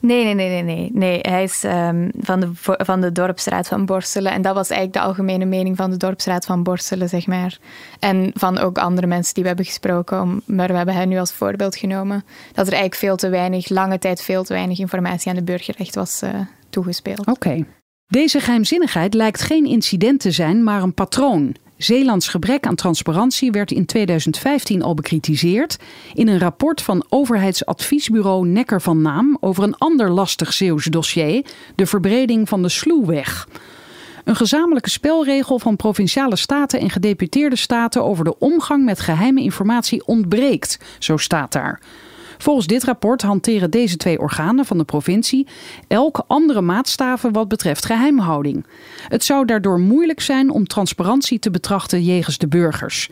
[0.00, 0.90] Nee, nee, nee, nee, nee.
[0.92, 4.32] nee hij is um, van, de, van de dorpsraad van Borselen.
[4.32, 7.58] En dat was eigenlijk de algemene mening van de dorpsraad van Borselen, zeg maar.
[7.98, 10.42] En van ook andere mensen die we hebben gesproken.
[10.44, 12.24] Maar we hebben hem nu als voorbeeld genomen.
[12.52, 15.94] Dat er eigenlijk veel te weinig, lange tijd veel te weinig informatie aan de burgerrecht
[15.94, 16.30] was uh,
[16.70, 17.26] toegespeeld.
[17.26, 17.64] Oké.
[18.08, 21.54] Deze geheimzinnigheid lijkt geen incident te zijn, maar een patroon.
[21.76, 25.78] Zeelands gebrek aan transparantie werd in 2015 al bekritiseerd
[26.14, 31.44] in een rapport van overheidsadviesbureau Nekker van Naam over een ander lastig Zeeuws dossier,
[31.74, 33.48] de verbreding van de Sloeweg.
[34.24, 40.06] Een gezamenlijke spelregel van provinciale staten en gedeputeerde staten over de omgang met geheime informatie
[40.06, 41.80] ontbreekt, zo staat daar.
[42.38, 45.46] Volgens dit rapport hanteren deze twee organen van de provincie
[45.88, 48.66] elk andere maatstaven wat betreft geheimhouding.
[49.08, 53.10] Het zou daardoor moeilijk zijn om transparantie te betrachten jegens de burgers.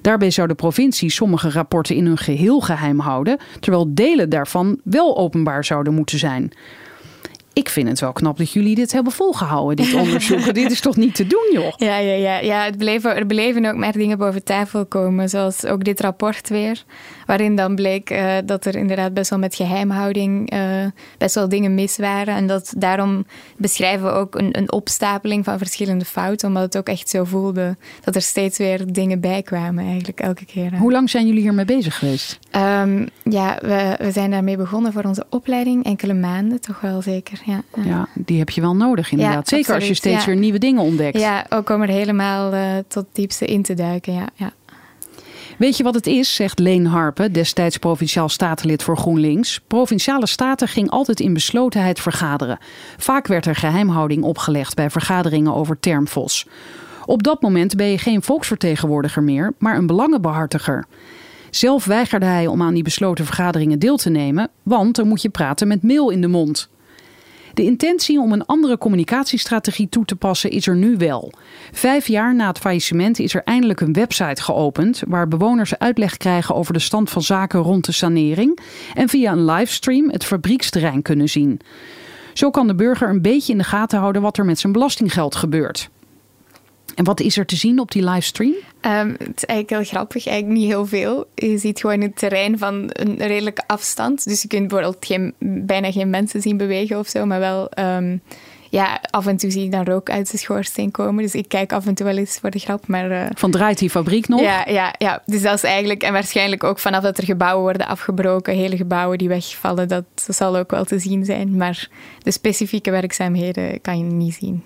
[0.00, 5.16] Daarbij zou de provincie sommige rapporten in hun geheel geheim houden, terwijl delen daarvan wel
[5.16, 6.52] openbaar zouden moeten zijn.
[7.58, 10.54] Ik vind het wel knap dat jullie dit hebben volgehouden, dit onderzoek.
[10.54, 11.72] dit is toch niet te doen, joh?
[11.76, 12.38] Ja, ja, ja.
[12.38, 16.84] ja het er bleven ook maar dingen boven tafel komen, zoals ook dit rapport weer.
[17.28, 20.60] Waarin dan bleek uh, dat er inderdaad best wel met geheimhouding uh,
[21.18, 22.34] best wel dingen mis waren.
[22.34, 26.88] En dat daarom beschrijven we ook een, een, opstapeling van verschillende fouten, omdat het ook
[26.88, 30.76] echt zo voelde dat er steeds weer dingen bij kwamen, eigenlijk elke keer.
[30.76, 32.38] Hoe lang zijn jullie hiermee bezig geweest?
[32.56, 37.40] Um, ja, we, we zijn daarmee begonnen voor onze opleiding, enkele maanden toch wel zeker.
[37.44, 38.08] Ja, ja.
[38.14, 39.48] Die heb je wel nodig inderdaad.
[39.48, 40.26] Zeker als je steeds ja.
[40.26, 41.18] weer nieuwe dingen ontdekt.
[41.18, 44.12] ja, ook om er helemaal eh, tot diepste in te duiken.
[44.12, 44.52] Ja, ja.
[45.56, 49.60] Weet je wat het is, zegt Leen Harpen, destijds provinciaal statenlid voor GroenLinks.
[49.66, 52.58] Provinciale staten ging altijd in beslotenheid vergaderen.
[52.96, 56.46] Vaak werd er geheimhouding opgelegd bij vergaderingen over termfos.
[57.04, 60.84] Op dat moment ben je geen volksvertegenwoordiger meer, maar een belangenbehartiger.
[61.50, 65.28] Zelf weigerde hij om aan die besloten vergaderingen deel te nemen, want dan moet je
[65.28, 66.68] praten met meel in de mond.
[67.58, 71.32] De intentie om een andere communicatiestrategie toe te passen is er nu wel.
[71.72, 76.54] Vijf jaar na het faillissement is er eindelijk een website geopend waar bewoners uitleg krijgen
[76.54, 78.58] over de stand van zaken rond de sanering
[78.94, 81.60] en via een livestream het fabrieksterrein kunnen zien.
[82.32, 85.36] Zo kan de burger een beetje in de gaten houden wat er met zijn belastinggeld
[85.36, 85.90] gebeurt.
[86.98, 88.54] En wat is er te zien op die livestream?
[88.80, 91.26] Ehm, het is eigenlijk heel grappig, eigenlijk niet heel veel.
[91.34, 94.24] Je ziet gewoon het terrein van een redelijke afstand.
[94.24, 97.70] Dus je kunt bijvoorbeeld geen, bijna geen mensen zien bewegen of zo, maar wel...
[97.70, 98.16] ehm,
[98.70, 101.22] ja, af en toe zie je dan rook uit de schoorsteen komen.
[101.22, 103.10] Dus ik kijk af en toe wel eens voor de grap, maar...
[103.10, 104.40] eh, Van draait die fabriek nog?
[104.40, 106.02] Ja, ja, ja, dus dat is eigenlijk...
[106.02, 110.56] En waarschijnlijk ook vanaf dat er gebouwen worden afgebroken, hele gebouwen die wegvallen, dat zal
[110.56, 111.56] ook wel te zien zijn.
[111.56, 111.88] Maar
[112.22, 114.62] de specifieke werkzaamheden kan je niet zien.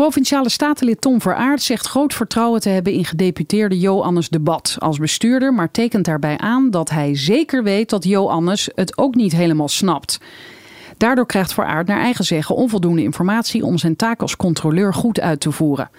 [0.00, 4.98] Provinciale statenlid Tom Veraard zegt groot vertrouwen te hebben in gedeputeerde Joannes de Bad als
[4.98, 9.68] bestuurder, maar tekent daarbij aan dat hij zeker weet dat Joannes het ook niet helemaal
[9.68, 10.20] snapt.
[10.96, 15.40] Daardoor krijgt Veraard naar eigen zeggen onvoldoende informatie om zijn taak als controleur goed uit
[15.40, 15.90] te voeren.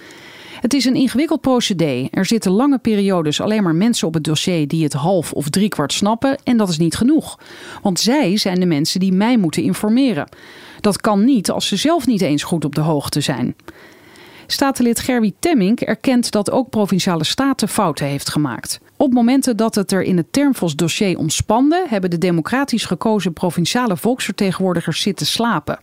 [0.61, 2.07] Het is een ingewikkeld procedé.
[2.11, 5.93] Er zitten lange periodes alleen maar mensen op het dossier die het half of driekwart
[5.93, 7.39] snappen en dat is niet genoeg.
[7.81, 10.29] Want zij zijn de mensen die mij moeten informeren.
[10.79, 13.55] Dat kan niet als ze zelf niet eens goed op de hoogte zijn.
[14.51, 18.79] Statenlid Gerwie Temmink erkent dat ook Provinciale Staten fouten heeft gemaakt.
[18.97, 25.01] Op momenten dat het er in het Termfos-dossier omspande, hebben de democratisch gekozen provinciale volksvertegenwoordigers
[25.01, 25.79] zitten slapen.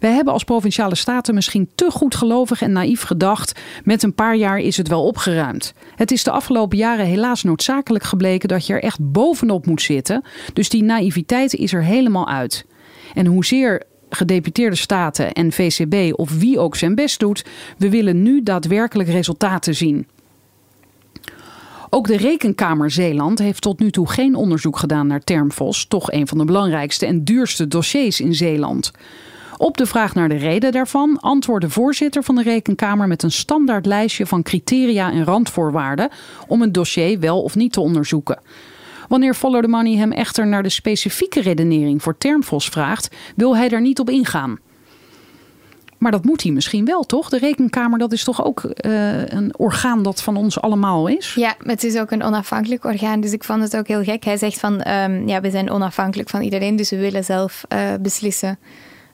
[0.00, 4.58] Wij hebben als Provinciale Staten misschien te goedgelovig en naïef gedacht: met een paar jaar
[4.58, 5.72] is het wel opgeruimd.
[5.96, 10.24] Het is de afgelopen jaren helaas noodzakelijk gebleken dat je er echt bovenop moet zitten,
[10.52, 12.66] dus die naïviteit is er helemaal uit.
[13.14, 17.44] En hoezeer gedeputeerde staten en VCB of wie ook zijn best doet,
[17.78, 20.06] we willen nu daadwerkelijk resultaten zien.
[21.90, 26.28] Ook de Rekenkamer Zeeland heeft tot nu toe geen onderzoek gedaan naar Termfos, toch een
[26.28, 28.90] van de belangrijkste en duurste dossiers in Zeeland.
[29.56, 33.30] Op de vraag naar de reden daarvan antwoordt de voorzitter van de Rekenkamer met een
[33.30, 36.08] standaard lijstje van criteria en randvoorwaarden
[36.46, 38.38] om een dossier wel of niet te onderzoeken.
[39.10, 43.68] Wanneer Follow the Money hem echter naar de specifieke redenering voor Termfos vraagt, wil hij
[43.68, 44.58] daar niet op ingaan.
[45.98, 47.28] Maar dat moet hij misschien wel, toch?
[47.28, 51.34] De rekenkamer, dat is toch ook eh, een orgaan dat van ons allemaal is?
[51.34, 54.24] Ja, het is ook een onafhankelijk orgaan, dus ik vond het ook heel gek.
[54.24, 57.80] Hij zegt van, ehm, ja, we zijn onafhankelijk van iedereen, dus we willen zelf eh,
[58.00, 58.58] beslissen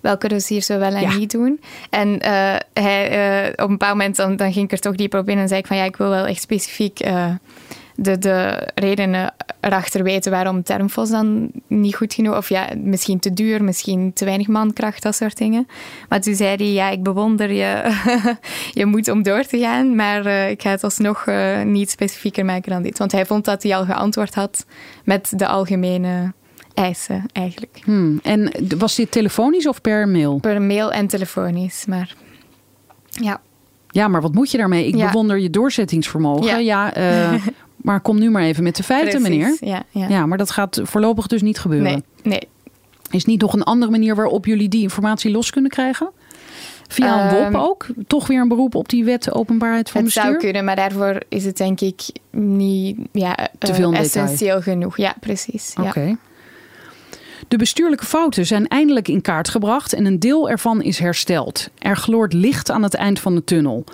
[0.01, 1.17] welke dossiers we wel en Ja.
[1.17, 1.61] niet doen.
[1.91, 5.29] En eh, hij, op een bepaald moment dan, dan ging ik er toch dieper op
[5.29, 7.01] in en zei ik van, ja, ik wil wel echt specifiek
[7.97, 13.33] de, de redenen erachter weten waarom Termfos dan niet goed genoeg, of ja, misschien te
[13.33, 15.67] duur, misschien te weinig mankracht, dat soort dingen.
[16.09, 17.93] Maar toen zei hij, ja, ik bewonder je,
[18.81, 22.45] je moet om door te gaan, maar eh, ik ga het alsnog eh, niet specifieker
[22.45, 22.99] maken dan dit.
[22.99, 24.67] Want hij vond dat hij al geantwoord had
[25.05, 26.33] met de algemene
[26.75, 27.81] eisen, eigenlijk.
[27.85, 28.21] Hmm.
[28.23, 30.39] En was dit telefonisch of per mail?
[30.39, 32.15] Per mail en telefonisch, maar
[33.09, 33.41] ja.
[33.97, 34.87] Ja, maar wat moet je daarmee?
[34.87, 35.07] Ik Ja.
[35.07, 36.47] bewonder je doorzettingsvermogen.
[36.47, 36.95] Ja, Ja.
[36.95, 39.39] eh, maar kom nu maar even met de feiten, precies.
[39.39, 39.57] meneer.
[39.61, 40.09] Ja, ja.
[40.09, 41.87] Ja, maar dat gaat voorlopig dus niet gebeuren.
[41.93, 42.49] Nee, nee.
[43.11, 46.11] Is niet nog een andere manier waarop jullie die informatie los kunnen krijgen?
[46.89, 47.87] Via een Ehm, WOP ook?
[48.07, 50.31] Toch weer een beroep op die wet openbaarheid van Het bestuur?
[50.31, 54.97] zou kunnen, maar daarvoor is het denk ik niet ja, Te eh, veel essentieel genoeg.
[54.97, 55.75] Ja, precies.
[55.83, 55.93] Ja.
[57.49, 61.69] De bestuurlijke fouten zijn eindelijk in kaart gebracht en een deel ervan is hersteld.
[61.79, 63.85] Er gloort licht aan het eind van de tunnel.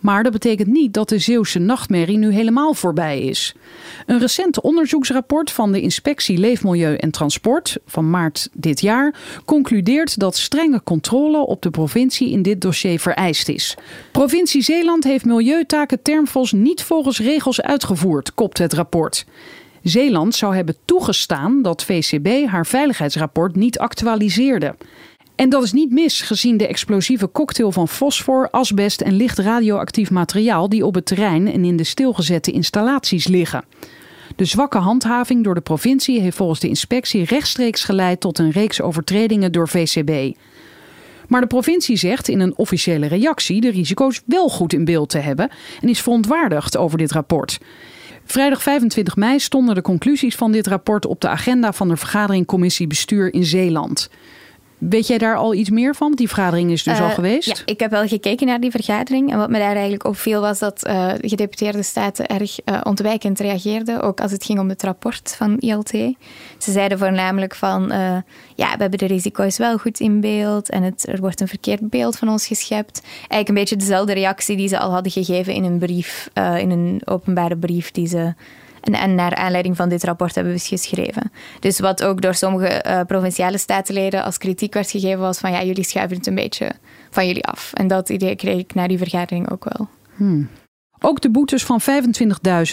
[0.00, 3.54] Maar dat betekent niet dat de Zeeuwse nachtmerrie nu helemaal voorbij is.
[4.06, 10.36] Een recent onderzoeksrapport van de Inspectie Leefmilieu en Transport van maart dit jaar concludeert dat
[10.36, 13.76] strenge controle op de provincie in dit dossier vereist is.
[14.12, 19.24] Provincie Zeeland heeft milieutaken Termfos niet volgens regels uitgevoerd, kopt het rapport.
[19.82, 24.74] Zeeland zou hebben toegestaan dat VCB haar veiligheidsrapport niet actualiseerde.
[25.34, 30.10] En dat is niet mis, gezien de explosieve cocktail van fosfor, asbest en licht radioactief
[30.10, 33.64] materiaal die op het terrein en in de stilgezette installaties liggen.
[34.36, 38.80] De zwakke handhaving door de provincie heeft volgens de inspectie rechtstreeks geleid tot een reeks
[38.80, 40.36] overtredingen door VCB.
[41.28, 45.18] Maar de provincie zegt in een officiële reactie de risico's wel goed in beeld te
[45.18, 47.58] hebben en is verontwaardigd over dit rapport.
[48.32, 52.46] Vrijdag 25 mei stonden de conclusies van dit rapport op de agenda van de vergadering
[52.46, 54.10] Commissie Bestuur in Zeeland.
[54.88, 56.12] Weet jij daar al iets meer van?
[56.12, 57.46] Die vergadering is dus al Uh, geweest.
[57.48, 59.32] Ja, ik heb wel gekeken naar die vergadering.
[59.32, 63.40] En wat me daar eigenlijk opviel was dat eh, de gedeputeerde staten erg eh, ontwijkend
[63.40, 64.00] reageerden.
[64.00, 65.90] Ook als het ging om het rapport van ILT.
[66.58, 67.90] Ze zeiden voornamelijk van...
[67.90, 67.98] eh,
[68.54, 70.70] ja, we hebben de risico's wel goed in beeld.
[70.70, 73.02] En het, er wordt een verkeerd beeld van ons geschept.
[73.18, 76.30] Eigenlijk een beetje dezelfde reactie die ze al hadden gegeven in een brief.
[76.32, 78.34] eh, in een openbare brief die ze...
[78.82, 81.32] En, en naar aanleiding van dit rapport hebben we geschreven.
[81.60, 85.62] Dus wat ook door sommige eh, provinciale statenleden als kritiek werd gegeven was van ja,
[85.62, 86.72] jullie schuiven het een beetje
[87.10, 87.72] van jullie af.
[87.72, 89.88] En dat idee kreeg ik na die vergadering ook wel.
[91.04, 91.88] Ook de boetes van 25.000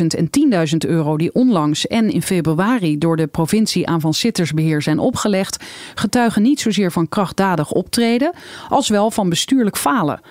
[0.07, 0.29] en
[0.71, 5.63] 10.000 euro die onlangs en in februari door de provincie aan Van Sittersbeheer zijn opgelegd,
[5.95, 8.33] getuigen niet zozeer van krachtdadig optreden,
[8.69, 10.21] als wel van bestuurlijk falen.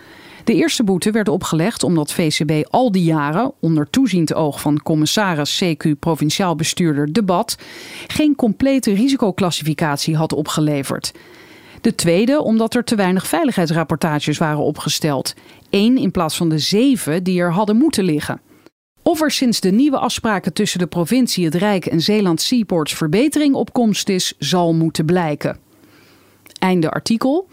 [0.48, 5.62] De eerste boete werd opgelegd omdat VCB al die jaren, onder toeziend oog van commissaris
[5.64, 7.58] CQ provinciaal bestuurder Debat,
[8.06, 11.12] geen complete risicoclassificatie had opgeleverd.
[11.80, 15.34] De tweede omdat er te weinig veiligheidsrapportages waren opgesteld.
[15.70, 18.40] Eén in plaats van de zeven die er hadden moeten liggen.
[19.02, 23.54] Of er sinds de nieuwe afspraken tussen de provincie, het Rijk en Zeeland Seaports verbetering
[23.54, 25.58] op komst is, zal moeten blijken.
[26.58, 27.48] Einde artikel.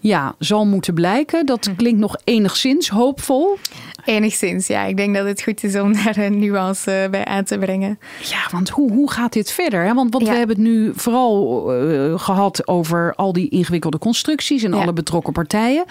[0.00, 1.46] Ja, zal moeten blijken.
[1.46, 3.56] Dat klinkt nog enigszins hoopvol.
[4.04, 4.84] Enigszins, ja.
[4.84, 7.98] Ik denk dat het goed is om daar een nuance eh, bij aan te brengen.
[8.22, 9.82] Ja, want hoe, hoe gaat dit verder?
[9.84, 9.94] hè?
[9.94, 10.30] Want, want Ja.
[10.32, 14.80] we hebben het nu vooral eh, gehad over al die ingewikkelde constructies en Ja.
[14.82, 15.84] alle betrokken partijen.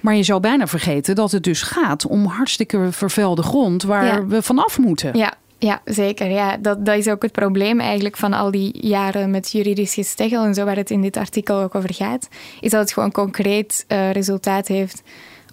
[0.00, 4.26] Maar je zou bijna vergeten dat het dus gaat om hartstikke vervuilde grond waar Ja.
[4.26, 5.18] we vanaf moeten.
[5.18, 6.30] Ja, ja zeker.
[6.30, 10.44] Ja, dat, dat is ook het probleem eigenlijk van al die jaren met juridisch gesteggel
[10.44, 12.28] en zo waar het in dit artikel ook over gaat.
[12.60, 15.02] Is dat het gewoon concreet eh, resultaat heeft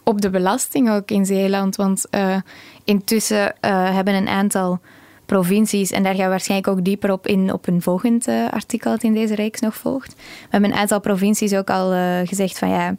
[0.04, 1.76] op de belasting ook in Zeeland.
[1.76, 2.36] Want eh,
[2.84, 4.80] intussen eh, hebben een aantal
[5.26, 9.04] provincies, en daar gaan we waarschijnlijk ook dieper op in op een volgend artikel dat
[9.04, 10.14] in deze reeks nog volgt.
[10.16, 11.92] We hebben een aantal provincies ook al
[12.26, 12.96] gezegd van ja,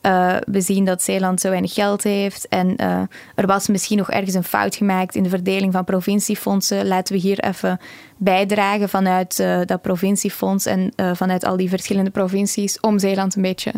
[0.00, 3.00] eh, we zien dat Zeeland zo weinig geld heeft en eh,
[3.34, 6.86] er was misschien nog ergens een fout gemaakt in de verdeling van provinciefondsen.
[6.86, 7.80] Laten we hier even
[8.16, 13.72] bijdragen vanuit eh, dat provinciefonds en vanuit al die verschillende provincies om Zeeland een beetje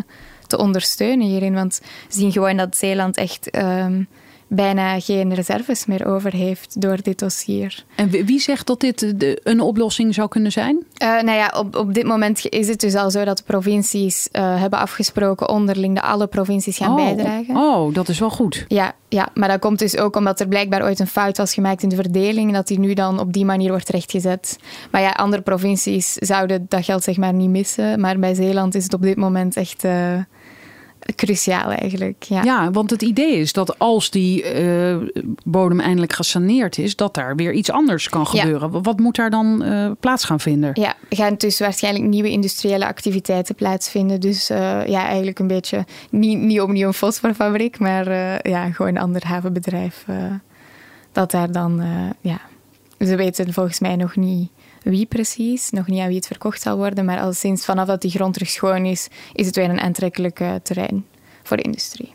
[0.47, 1.53] te ondersteunen hierin.
[1.53, 4.03] Want we zien gewoon dat Zeeland echt ehm,
[4.55, 7.83] bijna geen reserves meer over heeft door dit dossier.
[7.95, 10.83] En wie zegt dat dit een oplossing zou kunnen zijn?
[10.97, 14.29] Eh, nou ja, op, op dit moment is het dus al zo dat de provincies
[14.31, 17.55] eh, hebben afgesproken onderling dat alle provincies gaan bijdragen.
[17.55, 18.65] oh, dat is wel goed.
[18.67, 21.83] Ja, ja, maar dat komt dus ook omdat er blijkbaar ooit een fout was gemaakt
[21.83, 24.57] in de verdeling en dat die nu dan op die manier wordt rechtgezet.
[24.91, 28.83] Maar ja, andere provincies zouden dat geld zeg maar niet missen, maar bij Zeeland is
[28.83, 30.13] het op dit moment echt eh,
[31.15, 32.23] cruciaal eigenlijk.
[32.23, 32.43] Ja.
[32.43, 34.97] Ja, want het idee is dat als die eh,
[35.43, 38.41] bodem eindelijk gesaneerd is, dat daar weer iets anders kan Ja.
[38.41, 38.83] gebeuren.
[38.83, 40.71] Wat moet daar dan eh, plaats gaan vinden?
[40.73, 44.19] Ja, er gaan dus waarschijnlijk nieuwe industriële activiteiten plaatsvinden.
[44.19, 48.11] Dus eh, ja, eigenlijk een beetje niet, niet opnieuw een fosforfabriek, maar
[48.49, 50.05] ja, gewoon een ander havenbedrijf.
[51.11, 51.83] dat daar dan,
[52.21, 52.39] ja,
[52.99, 54.49] ze weten volgens mij nog niet
[54.83, 58.01] wie precies, nog niet aan wie het verkocht zal worden, maar al sinds vanaf dat
[58.01, 61.05] die grond terug schoon is, is het weer een aantrekkelijk terrein
[61.43, 62.13] voor de industrie.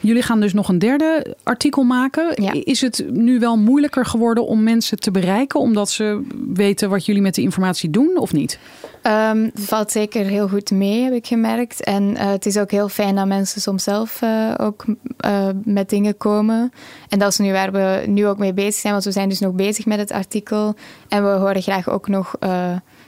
[0.00, 2.42] Jullie gaan dus nog een derde artikel maken.
[2.42, 2.52] Ja.
[2.64, 6.22] Is het nu wel moeilijker geworden om mensen te bereiken, omdat ze
[6.54, 8.58] weten wat jullie met de informatie doen of niet?
[9.02, 11.84] Het valt zeker heel goed mee, heb ik gemerkt.
[11.84, 14.84] En eh, het is ook heel fijn dat mensen soms zelf eh, ook
[15.16, 16.72] eh, met dingen komen.
[17.08, 19.40] En dat is nu waar we nu ook mee bezig zijn, want we zijn dus
[19.40, 20.74] nog bezig met het artikel.
[21.08, 22.34] En we horen graag ook nog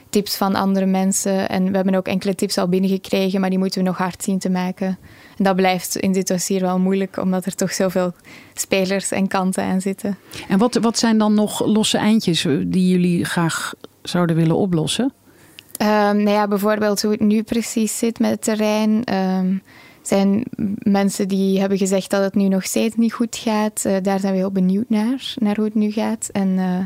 [0.09, 1.49] tips van andere mensen.
[1.49, 4.39] En we hebben ook enkele tips al binnengekregen, maar die moeten we nog hard zien
[4.39, 4.97] te maken.
[5.37, 8.13] En dat blijft in dit dossier wel moeilijk, omdat er toch zoveel
[8.53, 10.17] spelers en kanten aan zitten.
[10.47, 15.13] En wat, wat zijn dan nog losse eindjes die jullie graag zouden willen oplossen?
[15.83, 19.03] Ehm, nou ja, bijvoorbeeld hoe het nu precies zit met het terrein.
[19.03, 19.55] Ehm
[20.07, 20.43] zijn
[20.77, 23.85] mensen die hebben gezegd dat het nu nog steeds niet goed gaat.
[23.85, 26.29] Eh, daar zijn we heel benieuwd naar, naar hoe het nu gaat.
[26.31, 26.79] En eh,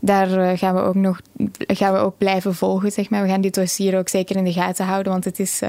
[0.00, 1.20] daar eh, gaan we ook nog
[1.66, 3.22] gaan we ook blijven volgen, zeg maar.
[3.22, 5.60] We gaan dit dossier ook zeker in de gaten houden, want het is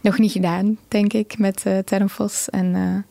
[0.00, 2.50] nog niet gedaan, denk ik, met Termfos.
[2.50, 3.04] En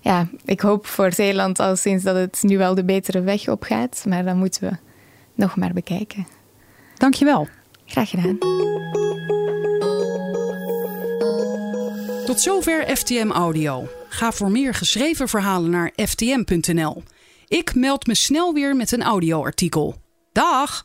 [0.00, 3.62] ja, ik hoop voor Zeeland al sinds dat het nu wel de betere weg op
[3.62, 4.04] gaat.
[4.08, 4.76] Maar dan moeten we
[5.34, 6.26] nog maar bekijken.
[6.96, 7.48] Dankjewel.
[7.90, 8.38] Graag gedaan.
[12.24, 13.88] Tot zover FTM Audio.
[14.08, 17.02] Ga voor meer geschreven verhalen naar ftm.nl.
[17.48, 19.94] Ik meld me snel weer met een audioartikel.
[20.32, 20.84] Dag!